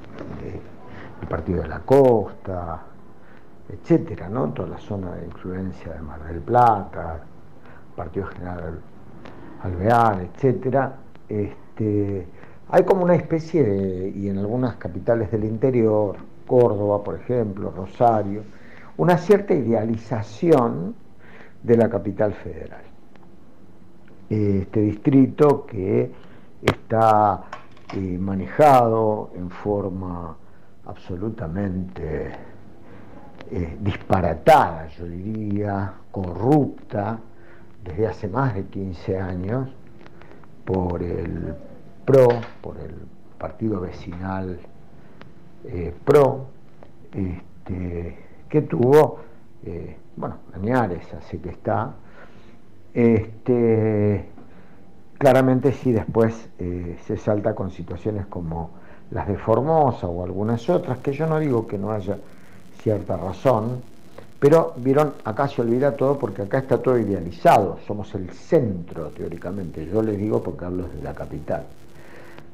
[0.41, 2.81] del Partido de la Costa,
[3.69, 4.51] etcétera, ¿no?
[4.51, 7.19] Toda la zona de influencia de Mar del Plata,
[7.95, 8.79] Partido General
[9.61, 10.95] Alvear, etcétera,
[11.27, 12.25] este,
[12.71, 18.43] hay como una especie de, y en algunas capitales del interior, Córdoba, por ejemplo, Rosario,
[18.97, 20.95] una cierta idealización
[21.63, 22.81] de la capital federal.
[24.29, 26.11] Este distrito que
[26.61, 27.43] está
[27.95, 30.37] eh, manejado en forma
[30.85, 32.31] absolutamente
[33.49, 37.19] eh, disparatada, yo diría, corrupta,
[37.83, 39.69] desde hace más de 15 años,
[40.65, 41.55] por el
[42.09, 42.27] PRO,
[42.61, 42.95] por el
[43.37, 44.57] partido vecinal
[45.65, 46.47] eh, PRO,
[47.13, 48.17] este,
[48.49, 49.19] que tuvo,
[49.63, 51.93] eh, bueno, Añares, así que está,
[52.95, 54.25] este,
[55.19, 58.71] claramente sí después eh, se salta con situaciones como
[59.11, 62.17] las de Formosa o algunas otras, que yo no digo que no haya
[62.81, 63.83] cierta razón,
[64.39, 69.85] Pero, vieron, acá se olvida todo porque acá está todo idealizado, somos el centro teóricamente,
[69.85, 71.65] yo les digo porque hablo de la capital.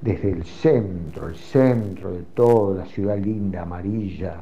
[0.01, 4.41] Desde el centro, el centro de todo, la ciudad linda, amarilla,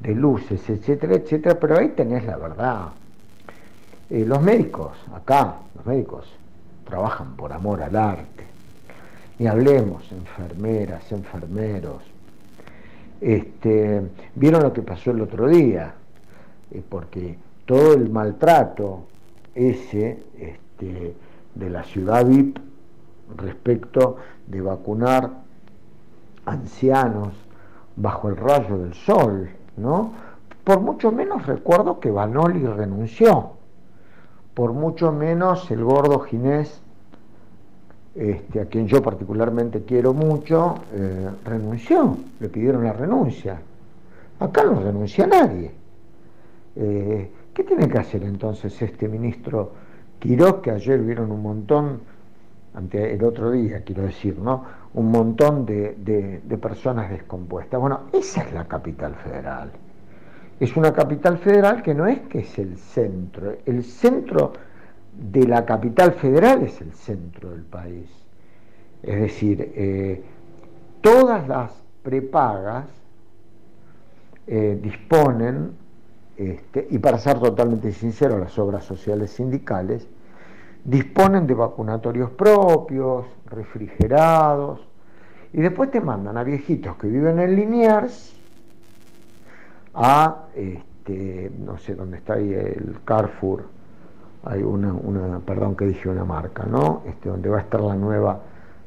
[0.00, 2.88] de luces, etcétera, etcétera, pero ahí tenés la verdad.
[4.10, 6.26] Eh, los médicos, acá, los médicos
[6.84, 8.44] trabajan por amor al arte.
[9.38, 12.02] Ni hablemos, enfermeras, enfermeros.
[13.20, 14.02] Este,
[14.34, 15.94] ¿Vieron lo que pasó el otro día?
[16.70, 19.06] Eh, porque todo el maltrato
[19.54, 21.14] ese este,
[21.54, 22.58] de la ciudad VIP
[23.36, 24.16] respecto
[24.46, 25.30] de vacunar
[26.44, 27.32] ancianos
[27.96, 30.12] bajo el rayo del sol, ¿no?
[30.64, 33.50] Por mucho menos recuerdo que Banoli renunció,
[34.54, 36.80] por mucho menos el gordo Ginés,
[38.14, 43.60] este, a quien yo particularmente quiero mucho, eh, renunció, le pidieron la renuncia.
[44.38, 45.72] Acá no renuncia nadie.
[46.76, 49.72] Eh, ¿Qué tiene que hacer entonces este ministro
[50.18, 52.00] Quiroz, que ayer vieron un montón,
[52.74, 54.64] ante el otro día quiero decir, ¿no?
[54.94, 57.80] Un montón de, de- personas descompuestas.
[57.80, 59.70] Bueno, esa es la capital federal.
[60.60, 64.52] Es una capital federal que no es que es el centro, el centro
[65.12, 68.08] de la capital federal es el centro del país.
[69.02, 70.22] Es decir, eh,
[71.00, 71.72] todas las
[72.02, 72.86] prepagas
[74.46, 75.72] eh, disponen,
[76.36, 80.06] este, y para ser totalmente sincero, las obras sociales sindicales,
[80.84, 84.80] disponen de vacunatorios propios, refrigerados,
[85.52, 88.34] y después te mandan a viejitos que viven en Liniers
[89.94, 93.64] a, este, no sé dónde está ahí el Carrefour,
[94.44, 97.02] hay una, una, perdón que dije una marca, ¿no?
[97.06, 98.40] Este, donde va a estar la nueva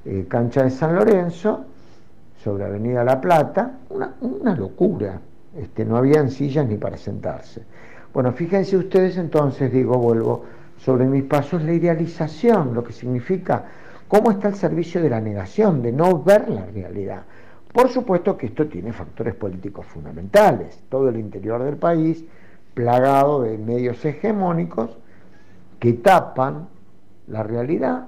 [0.06, 1.66] eh, cancha de San Lorenzo,
[2.44, 5.20] sobre Avenida La Plata, una, una locura,
[5.58, 7.64] este, no habían sillas ni para sentarse.
[8.14, 10.44] Bueno, fíjense ustedes entonces, digo, vuelvo
[10.78, 13.66] sobre mis pasos, la idealización, lo que significa
[14.08, 17.24] cómo está el servicio de la negación, de no ver la realidad.
[17.74, 22.24] Por supuesto que esto tiene factores políticos fundamentales, todo el interior del país
[22.74, 24.98] plagado de medios hegemónicos
[25.80, 26.68] que tapan
[27.28, 28.08] la realidad.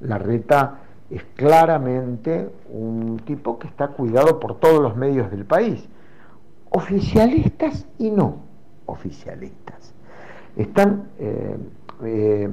[0.00, 0.78] La reta
[1.10, 5.88] es claramente un tipo que está cuidado por todos los medios del país,
[6.70, 8.36] oficialistas y no
[8.86, 9.94] oficialistas.
[10.56, 11.56] Están eh,
[12.04, 12.48] eh,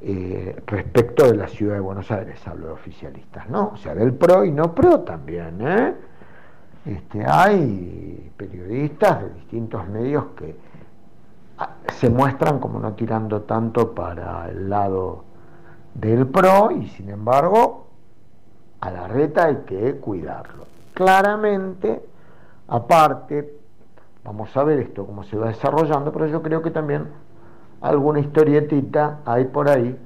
[0.00, 3.72] eh, respecto de la ciudad de Buenos Aires, hablo de oficialistas, ¿no?
[3.74, 5.94] O sea, del PRO y no PRO también, ¿eh?
[6.86, 10.56] Este, hay periodistas de distintos medios que
[11.58, 15.24] ah, se muestran como no tirando tanto para el lado
[15.94, 17.88] del PRO y sin embargo
[18.80, 20.66] a la reta hay que cuidarlo.
[20.94, 22.02] Claramente,
[22.68, 23.58] aparte,
[24.24, 27.08] vamos a ver esto cómo se va desarrollando, pero yo creo que también
[27.80, 29.96] alguna historietita hay por ahí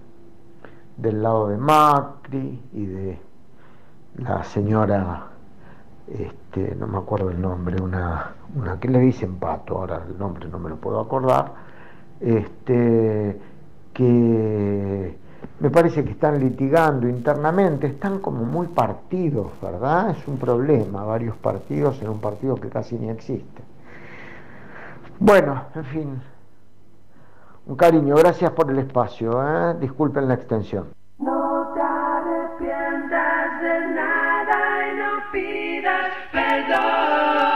[0.97, 3.19] del lado de Macri y de
[4.17, 5.27] la señora,
[6.09, 10.49] este, no me acuerdo el nombre, una, una que le dicen pato, ahora el nombre
[10.49, 11.53] no me lo puedo acordar,
[12.21, 13.41] este,
[13.95, 15.19] que
[15.61, 20.11] me parece que están litigando internamente, están como muy partidos, ¿verdad?
[20.11, 23.63] Es un problema, varios partidos en un partido que casi ni existe.
[25.19, 26.23] Bueno, en fin,
[27.67, 29.75] un cariño, gracias por el espacio, ¿eh?
[29.81, 30.89] disculpen la extensión.
[31.19, 37.52] No te arrepientas de nada y no pidas perdón.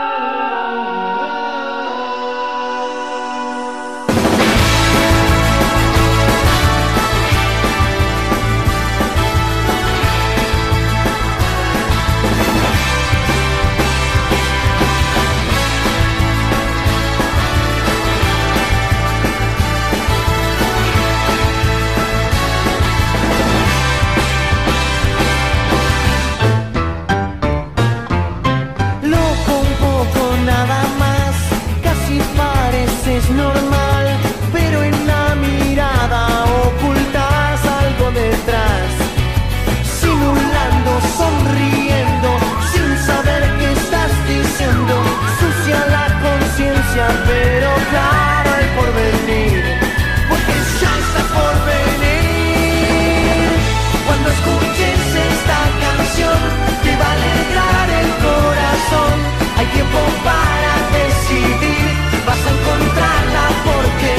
[59.87, 61.87] tiempo para decidir,
[62.25, 64.11] vas a encontrarla porque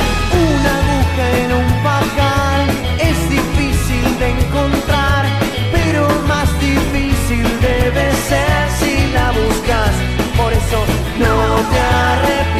[0.53, 2.67] una mujer en un pajar
[2.99, 5.25] es difícil de encontrar,
[5.73, 9.93] pero más difícil debe ser si la buscas,
[10.37, 10.85] por eso
[11.19, 11.37] no
[11.71, 12.58] te arrepientes.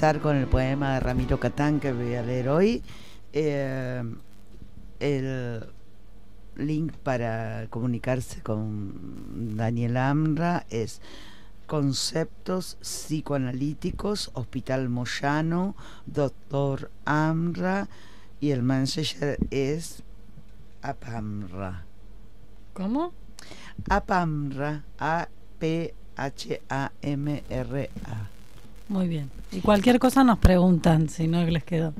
[0.00, 2.82] Empezar con el poema de Ramiro Catán que voy a leer hoy,
[3.34, 4.02] eh,
[4.98, 5.66] el
[6.56, 11.02] link para comunicarse con Daniel Amra es
[11.66, 17.86] Conceptos Psicoanalíticos, Hospital Moyano, Doctor Amra
[18.40, 20.02] y el manager es
[20.80, 21.84] APAMRA.
[22.72, 23.12] ¿Cómo?
[23.90, 25.90] APAMRA, A-P-H-A-M-R-A.
[28.90, 29.30] Muy bien.
[29.52, 31.94] Y cualquier cosa nos preguntan si no les quedó.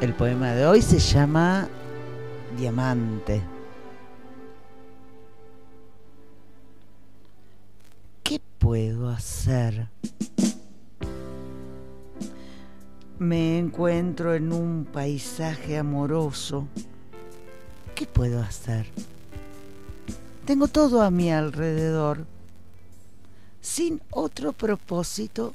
[0.00, 1.66] El poema de hoy se llama
[2.56, 3.55] Diamante.
[8.58, 9.88] Puedo hacer?
[13.18, 16.68] Me encuentro en un paisaje amoroso.
[17.94, 18.86] ¿Qué puedo hacer?
[20.44, 22.26] Tengo todo a mi alrededor,
[23.60, 25.54] sin otro propósito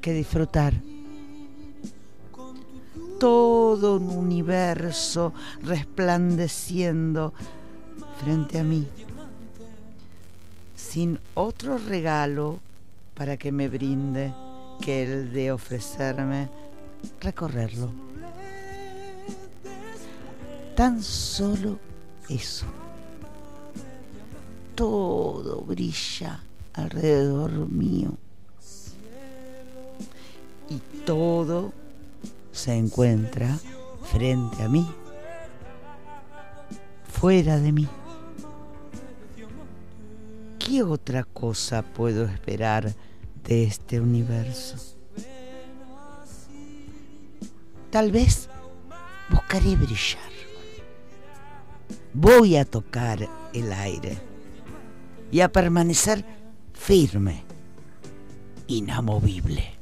[0.00, 0.74] que disfrutar
[3.18, 5.32] todo un universo
[5.62, 7.34] resplandeciendo
[8.22, 8.86] frente a mí,
[10.88, 12.60] sin otro regalo
[13.14, 14.32] para que me brinde
[14.80, 16.48] que el de ofrecerme
[17.20, 17.90] recorrerlo.
[20.74, 21.78] Tan solo
[22.28, 22.66] eso.
[24.74, 26.40] Todo brilla
[26.72, 28.12] alrededor mío.
[30.70, 31.72] Y todo
[32.52, 33.58] se encuentra
[34.10, 34.86] frente a mí,
[37.12, 37.88] fuera de mí.
[40.68, 42.94] ¿Qué otra cosa puedo esperar
[43.42, 44.76] de este universo?
[47.90, 48.50] Tal vez
[49.30, 50.30] buscaré brillar.
[52.12, 54.18] Voy a tocar el aire
[55.32, 56.22] y a permanecer
[56.74, 57.44] firme,
[58.66, 59.77] inamovible.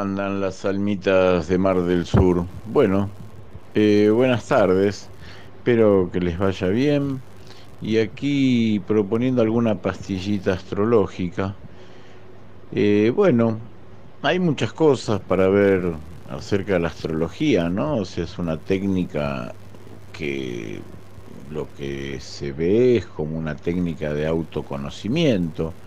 [0.00, 2.48] Andan las almitas de Mar del Sur?
[2.64, 3.14] Bueno,
[3.74, 5.12] eh, buenas tardes,
[5.56, 7.24] espero que les vaya bien
[7.80, 11.62] Y aquí proponiendo alguna pastillita astrológica.
[12.70, 13.68] Eh, bueno,
[14.22, 17.96] hay muchas cosas para ver acerca de la astrología, ¿no?
[17.96, 19.56] O sea, es una técnica
[20.12, 20.84] que
[21.48, 25.78] lo que se ve es como una técnica de autoconocimiento,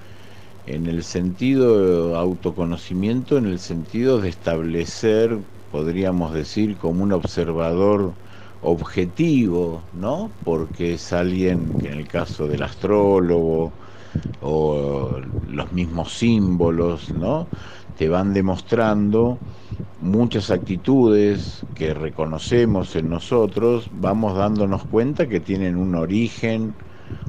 [0.66, 8.18] en el sentido autoconocimiento, en el sentido de establecer, podríamos decir, como un observador
[8.60, 10.38] objetivo, ¿no?
[10.44, 13.78] Porque es alguien que en el caso del astrólogo
[14.40, 17.50] o los mismos símbolos, ¿no?
[17.96, 19.44] Te van demostrando
[19.98, 26.78] muchas actitudes que reconocemos en nosotros, vamos dándonos cuenta que tienen un origen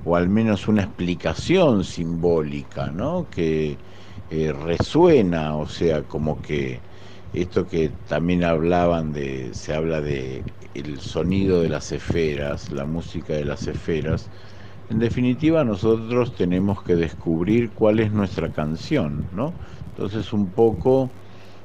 [0.03, 3.29] o al menos una explicación simbólica, ¿no?
[3.31, 3.81] Que
[4.29, 6.85] eh, resuena, o sea, como que
[7.33, 13.35] esto que también hablaban de, se habla de el sonido de las esferas, la música
[13.35, 14.31] de las esferas.
[14.89, 19.59] En definitiva, nosotros tenemos que descubrir cuál es nuestra canción, ¿no?
[19.89, 21.15] Entonces, un poco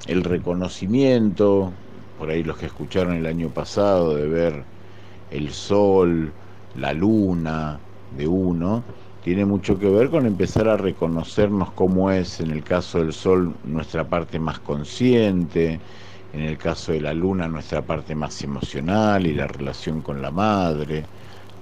[0.05, 1.81] el reconocimiento,
[2.15, 4.69] por ahí los que escucharon el año pasado, de ver
[5.27, 6.37] el sol,
[6.73, 8.83] la luna de uno,
[9.21, 13.59] tiene mucho que ver con empezar a reconocernos cómo es, en el caso del sol,
[13.63, 15.81] nuestra parte más consciente,
[16.31, 20.31] en el caso de la luna, nuestra parte más emocional y la relación con la
[20.31, 21.09] madre,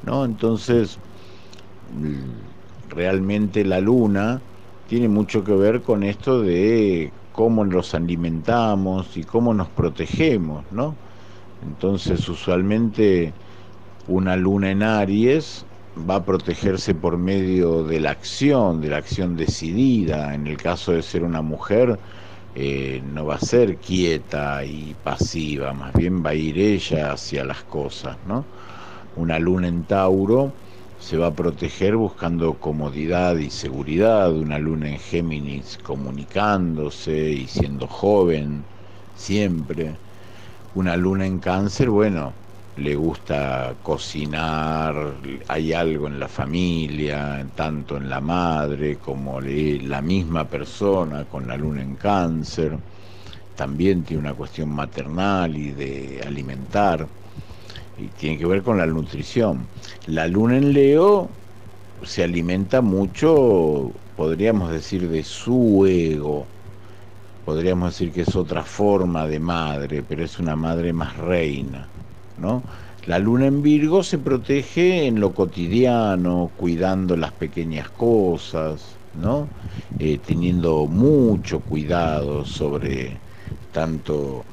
[0.01, 0.25] ¿no?
[0.25, 1.01] Entonces,
[2.89, 4.41] realmente la luna
[4.85, 10.99] tiene mucho que ver con esto de cómo nos alimentamos y cómo nos protegemos, ¿no?
[11.61, 13.33] Entonces, usualmente
[14.07, 15.66] una luna en Aries
[15.97, 20.33] va a protegerse por medio de la acción, de la acción decidida.
[20.33, 21.99] En el caso de ser una mujer,
[22.55, 27.43] eh, no va a ser quieta y pasiva, más bien va a ir ella hacia
[27.45, 28.49] las cosas, ¿no?
[29.15, 30.59] Una luna en Tauro
[30.97, 37.87] se va a proteger buscando comodidad y seguridad, una luna en Géminis comunicándose y siendo
[37.87, 38.69] joven
[39.13, 40.01] siempre,
[40.73, 42.33] una luna en Cáncer, bueno,
[42.77, 45.15] le gusta cocinar,
[45.47, 51.57] hay algo en la familia, tanto en la madre como la misma persona con la
[51.57, 52.77] luna en cáncer,
[53.55, 57.07] también tiene una cuestión maternal y de alimentar,
[57.97, 59.65] y tiene que ver con la nutrición.
[60.05, 61.29] La luna en Leo
[62.03, 66.45] se alimenta mucho, podríamos decir, de su ego,
[67.43, 71.87] podríamos decir que es otra forma de madre, pero es una madre más reina.
[72.37, 72.65] ¿No?
[73.05, 79.53] La luna en Virgo se protege en lo cotidiano, cuidando las pequeñas cosas, ¿no?
[79.97, 83.23] Eh, teniendo mucho cuidado sobre
[83.71, 84.47] tanto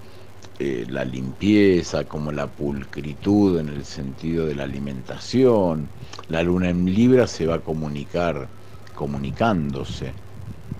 [0.58, 5.92] eh, la limpieza como la pulcritud en el sentido de la alimentación.
[6.28, 8.52] La luna en Libra se va a comunicar
[8.92, 10.20] comunicándose,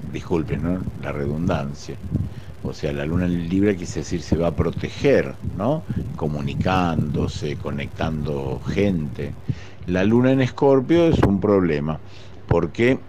[0.01, 0.87] disculpen ¿no?
[0.97, 2.01] la redundancia.
[2.67, 5.85] O sea, la luna en Libra quise decir se va a proteger, ¿no?
[6.17, 9.37] Comunicándose, conectando gente.
[9.85, 12.01] La luna en Escorpio es un problema,
[12.47, 13.05] porque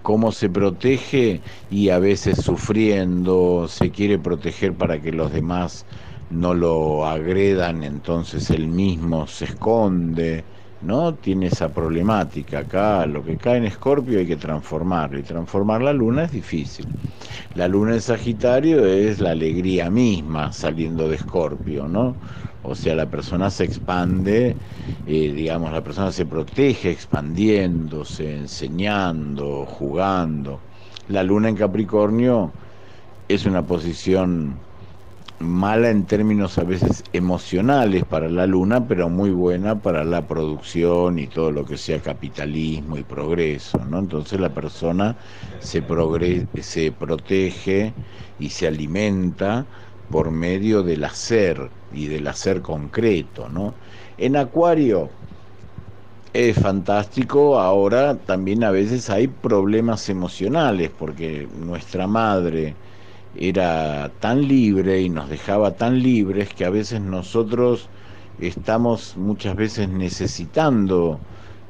[0.00, 5.84] cómo se protege y a veces sufriendo, se quiere proteger para que los demás
[6.30, 10.46] no lo agredan, entonces él mismo se esconde,
[10.80, 11.14] ¿no?
[11.16, 15.92] Tiene esa problemática acá, lo que cae en Escorpio hay que transformarlo y transformar la
[15.92, 16.94] luna es difícil.
[17.54, 22.18] La luna en Sagitario es la alegría misma saliendo de Escorpio, ¿no?
[22.62, 24.58] O sea, la persona se expande,
[25.04, 30.64] eh, digamos, la persona se protege expandiéndose, enseñando, jugando.
[31.08, 32.56] La luna en Capricornio
[33.28, 34.67] es una posición
[35.40, 41.18] mala en términos a veces emocionales para la luna, pero muy buena para la producción
[41.18, 43.98] y todo lo que sea capitalismo y progreso, ¿no?
[44.00, 45.16] Entonces la persona
[45.58, 45.82] se,
[46.62, 47.96] se protege
[48.36, 49.68] y se alimenta
[50.08, 53.78] por medio del hacer y del hacer concreto, ¿no?
[54.16, 55.16] En Acuario
[56.32, 62.78] es fantástico, ahora también a veces hay problemas emocionales porque nuestra madre
[63.36, 67.88] era tan libre y nos dejaba tan libres que a veces nosotros
[68.40, 71.20] estamos muchas veces necesitando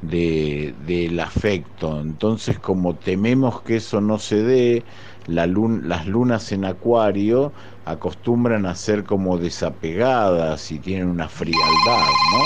[0.03, 2.01] de, del afecto.
[2.01, 4.85] Entonces, como tememos que eso no se dé,
[5.27, 7.53] la las lunas en acuario
[7.85, 12.45] acostumbran a ser como desapegadas y tienen una frialdad, ¿no?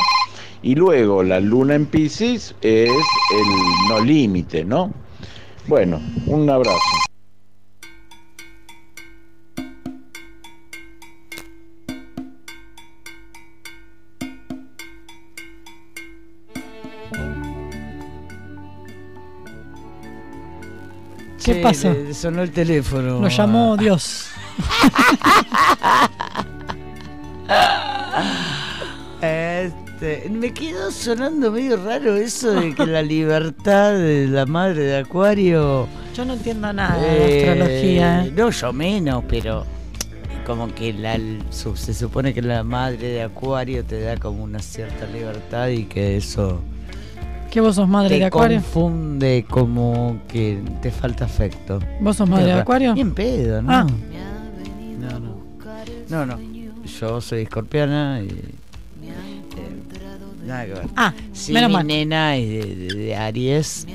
[0.63, 4.93] Y luego la luna en Pisces es el no límite, ¿no?
[5.67, 7.02] Bueno, un abrazo.
[21.63, 23.21] Le sonó el teléfono.
[23.21, 24.27] Lo llamó Dios.
[29.23, 34.97] Este, me quedó sonando medio raro eso de que la libertad de la madre de
[34.97, 35.87] Acuario.
[36.13, 38.25] Yo no entiendo nada de astrología.
[38.25, 38.33] ¿eh?
[38.37, 39.65] No, yo menos, pero
[40.45, 41.21] como que la,
[41.51, 46.17] se supone que la madre de Acuario te da como una cierta libertad y que
[46.17, 46.61] eso
[47.53, 48.57] ¿Que vos sos madre te de Acuario?
[48.63, 51.79] confunde como que te falta afecto.
[52.01, 52.53] ¿Vos sos madre de.
[52.55, 52.95] Acuario?
[52.95, 53.71] Bien pedo, ¿no?
[53.71, 53.87] Ah.
[54.99, 55.37] No, no.
[56.09, 56.39] No, no.
[56.99, 58.29] Yo soy escorpiana y.
[58.29, 58.55] eh,
[60.47, 60.87] nada que ver.
[60.97, 61.87] Ah, sí, menos mi mal.
[61.87, 63.87] nena es de, de- de Aries.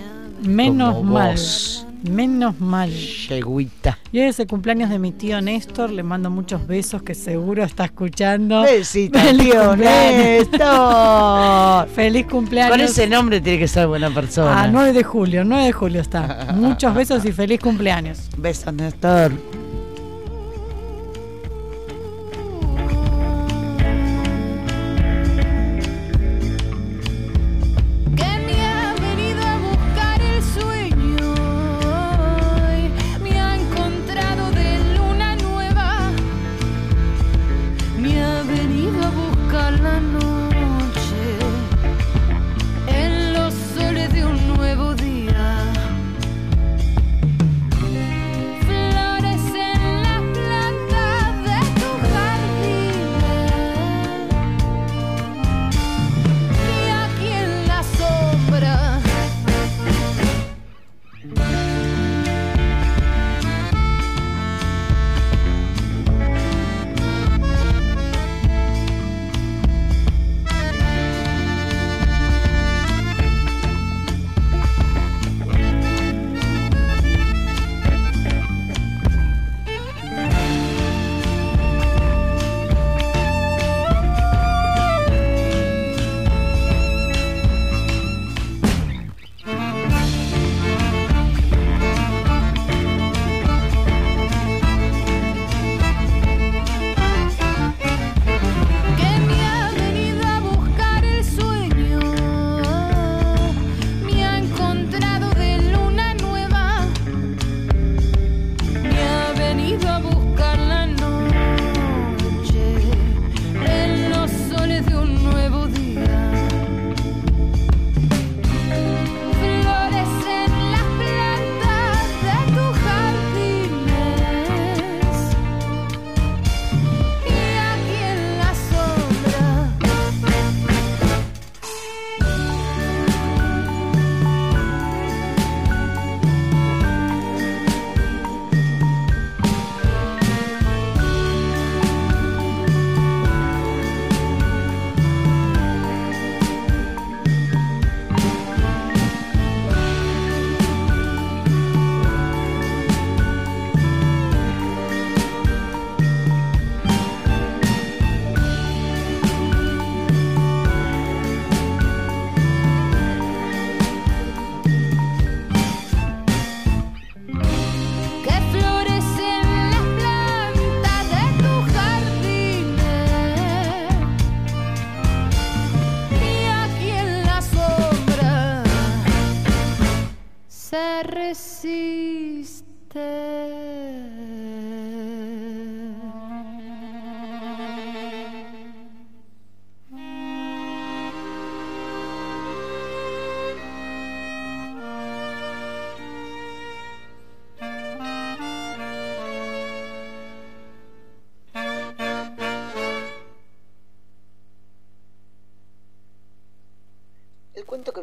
[0.43, 1.31] Menos mal.
[1.31, 1.86] vos.
[2.09, 2.89] Menos mal.
[2.91, 3.97] Yeguita.
[4.11, 5.91] Y hoy es el cumpleaños de mi tío Néstor.
[5.91, 8.61] Le mando muchos besos que seguro está escuchando.
[8.61, 10.49] Besito, Feliz tío cumpleaños.
[10.51, 11.87] Néstor.
[11.95, 12.77] Feliz cumpleaños.
[12.77, 14.63] Con ese nombre tiene que ser buena persona.
[14.63, 16.47] Ah, 9 de julio, 9 de julio está.
[16.55, 18.29] Muchos besos y feliz cumpleaños.
[18.37, 19.31] Besos, Néstor.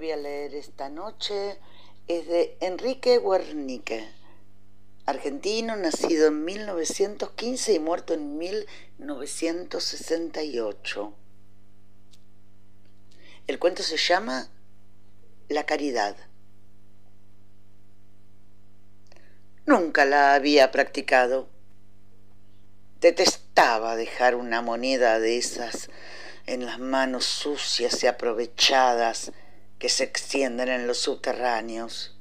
[0.04, 1.56] Voy a leer esta noche
[2.08, 3.96] es de Enrique Guernica,
[5.06, 11.14] argentino, nacido en 1915 y muerto en 1968.
[13.46, 14.50] El cuento se llama
[15.48, 16.18] La caridad.
[19.64, 21.48] Nunca la había practicado.
[23.00, 25.88] Detestaba dejar una moneda de esas
[26.44, 29.32] en las manos sucias y aprovechadas
[29.84, 32.16] que se extienden en los subterráneos.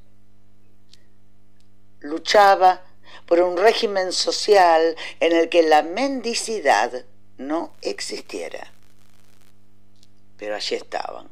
[2.01, 2.83] Luchaba
[3.25, 7.05] por un régimen social en el que la mendicidad
[7.37, 8.73] no existiera.
[10.35, 11.29] Pero allí estaban,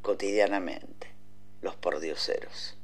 [0.00, 1.10] cotidianamente,
[1.60, 2.76] los pordioseros.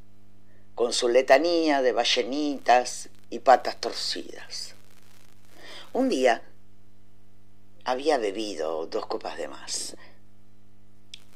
[0.74, 4.74] con su letanía de ballenitas y patas torcidas.
[5.92, 6.42] Un día
[7.84, 9.94] había bebido dos copas de más.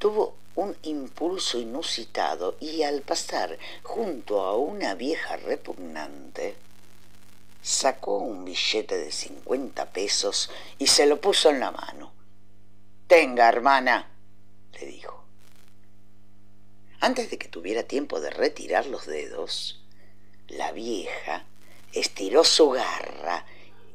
[0.00, 6.54] Tuvo un impulso inusitado y al pasar junto a una vieja repugnante,
[7.62, 12.12] sacó un billete de 50 pesos y se lo puso en la mano.
[13.06, 14.10] Tenga, hermana,
[14.72, 15.24] le dijo.
[17.00, 19.80] Antes de que tuviera tiempo de retirar los dedos,
[20.48, 21.44] la vieja
[21.92, 23.44] estiró su garra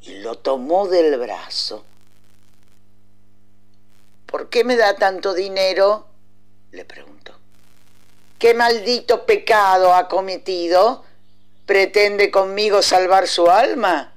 [0.02, 1.84] y lo tomó del brazo.
[4.26, 6.09] ¿Por qué me da tanto dinero?
[6.72, 7.38] Le preguntó.
[8.38, 11.04] ¿Qué maldito pecado ha cometido?
[11.66, 14.14] ¿Pretende conmigo salvar su alma?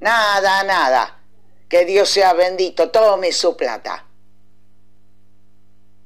[0.00, 1.20] Nada, nada.
[1.68, 2.90] Que Dios sea bendito.
[2.90, 4.06] Tome su plata.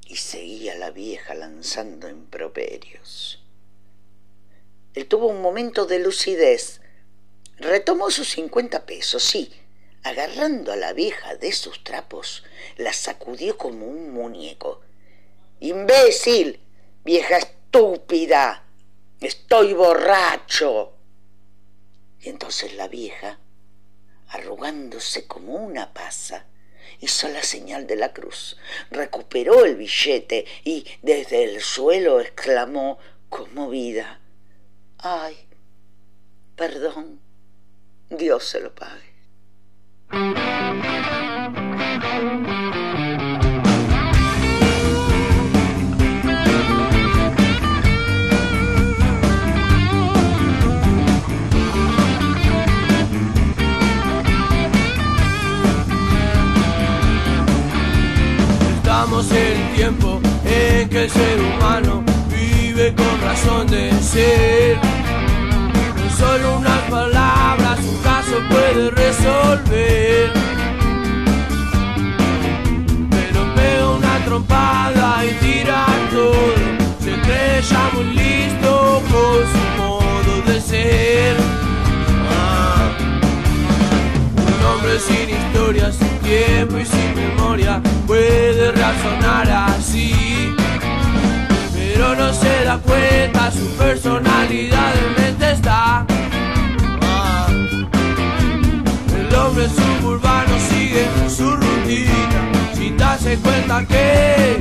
[0.06, 3.42] Y seguía la vieja lanzando improperios.
[4.94, 6.80] Él tuvo un momento de lucidez.
[7.58, 9.52] Retomó sus cincuenta pesos, sí.
[10.02, 12.44] Agarrando a la vieja de sus trapos,
[12.76, 14.80] la sacudió como un muñeco.
[15.60, 16.60] ¡Imbécil!
[17.04, 18.64] ¡Vieja estúpida!
[19.20, 20.94] ¡Estoy borracho!
[22.20, 23.40] Y entonces la vieja,
[24.28, 26.46] arrugándose como una pasa,
[27.00, 28.56] hizo la señal de la cruz,
[28.90, 32.98] recuperó el billete y desde el suelo exclamó
[33.28, 34.20] conmovida,
[34.98, 35.36] ¡ay!
[36.56, 37.20] Perdón,
[38.10, 39.18] Dios se lo pague.
[60.88, 64.78] Que el ser humano vive con razón de ser.
[65.96, 70.32] Con solo unas palabras un caso puede resolver.
[73.10, 76.54] Pero pega una trompada y tira todo.
[77.00, 81.36] Se cree ya muy listo con su modo de ser.
[82.30, 82.90] Ah.
[84.46, 90.54] Un hombre sin historia, sin tiempo y sin memoria puede razonar así.
[92.28, 96.04] No se da cuenta, su personalidad en mente está.
[99.18, 104.58] El hombre suburbano sigue su rutina sin darse cuenta que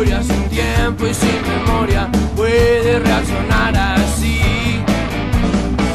[0.00, 4.40] sin tiempo y sin memoria puede reaccionar así.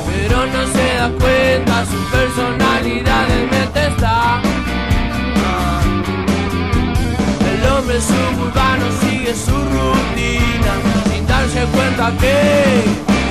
[0.05, 4.41] Pero no se da cuenta, su personalidad en mente está.
[7.53, 10.73] El hombre suburbano sigue su rutina
[11.11, 12.83] sin darse cuenta que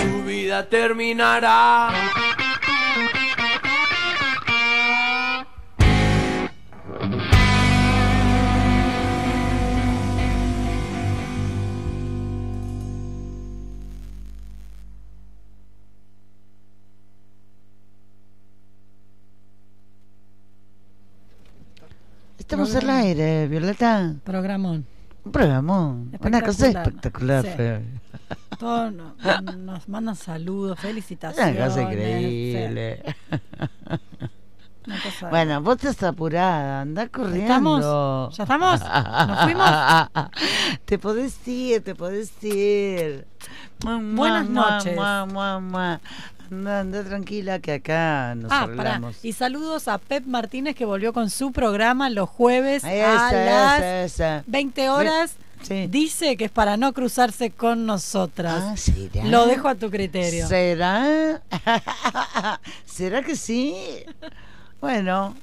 [0.02, 1.90] su vida terminará.
[22.64, 24.14] Estamos al aire, Violeta.
[24.24, 24.86] Programón.
[25.24, 26.10] Un programón.
[26.20, 27.44] Una cosa Espectacular.
[27.44, 28.28] Sí.
[28.58, 29.14] Todos no-
[29.58, 31.54] nos mandan saludos, felicitaciones.
[31.56, 33.02] Una cosa increíble.
[33.04, 33.36] Sí.
[34.86, 37.42] Una cosa- Bueno, vos estás apurada, anda corriendo.
[37.42, 38.36] ¿Estamos?
[38.38, 38.80] ¿Ya estamos?
[38.80, 39.70] ¿Nos fuimos?
[40.86, 43.26] te podés ir, te podés ir.
[43.84, 44.96] Buenas noches.
[44.96, 46.00] mua, mua, mua.
[46.50, 49.00] Anda, tranquila que acá nos Ah, pará.
[49.22, 54.04] Y saludos a Pep Martínez que volvió con su programa los jueves a las esa,
[54.04, 54.44] esa.
[54.46, 55.36] 20 horas.
[55.88, 58.62] Dice que es para no cruzarse con nosotras.
[58.62, 59.24] Ah, ¿será?
[59.24, 60.46] Lo dejo a tu criterio.
[60.46, 61.42] ¿Será?
[62.86, 63.74] ¿Será que sí?
[64.80, 65.34] Bueno,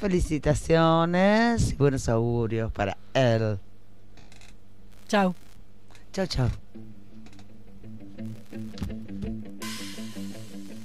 [0.00, 3.58] felicitaciones y buenos augurios para él.
[5.08, 5.34] Chao.
[6.12, 6.50] Chao, chao.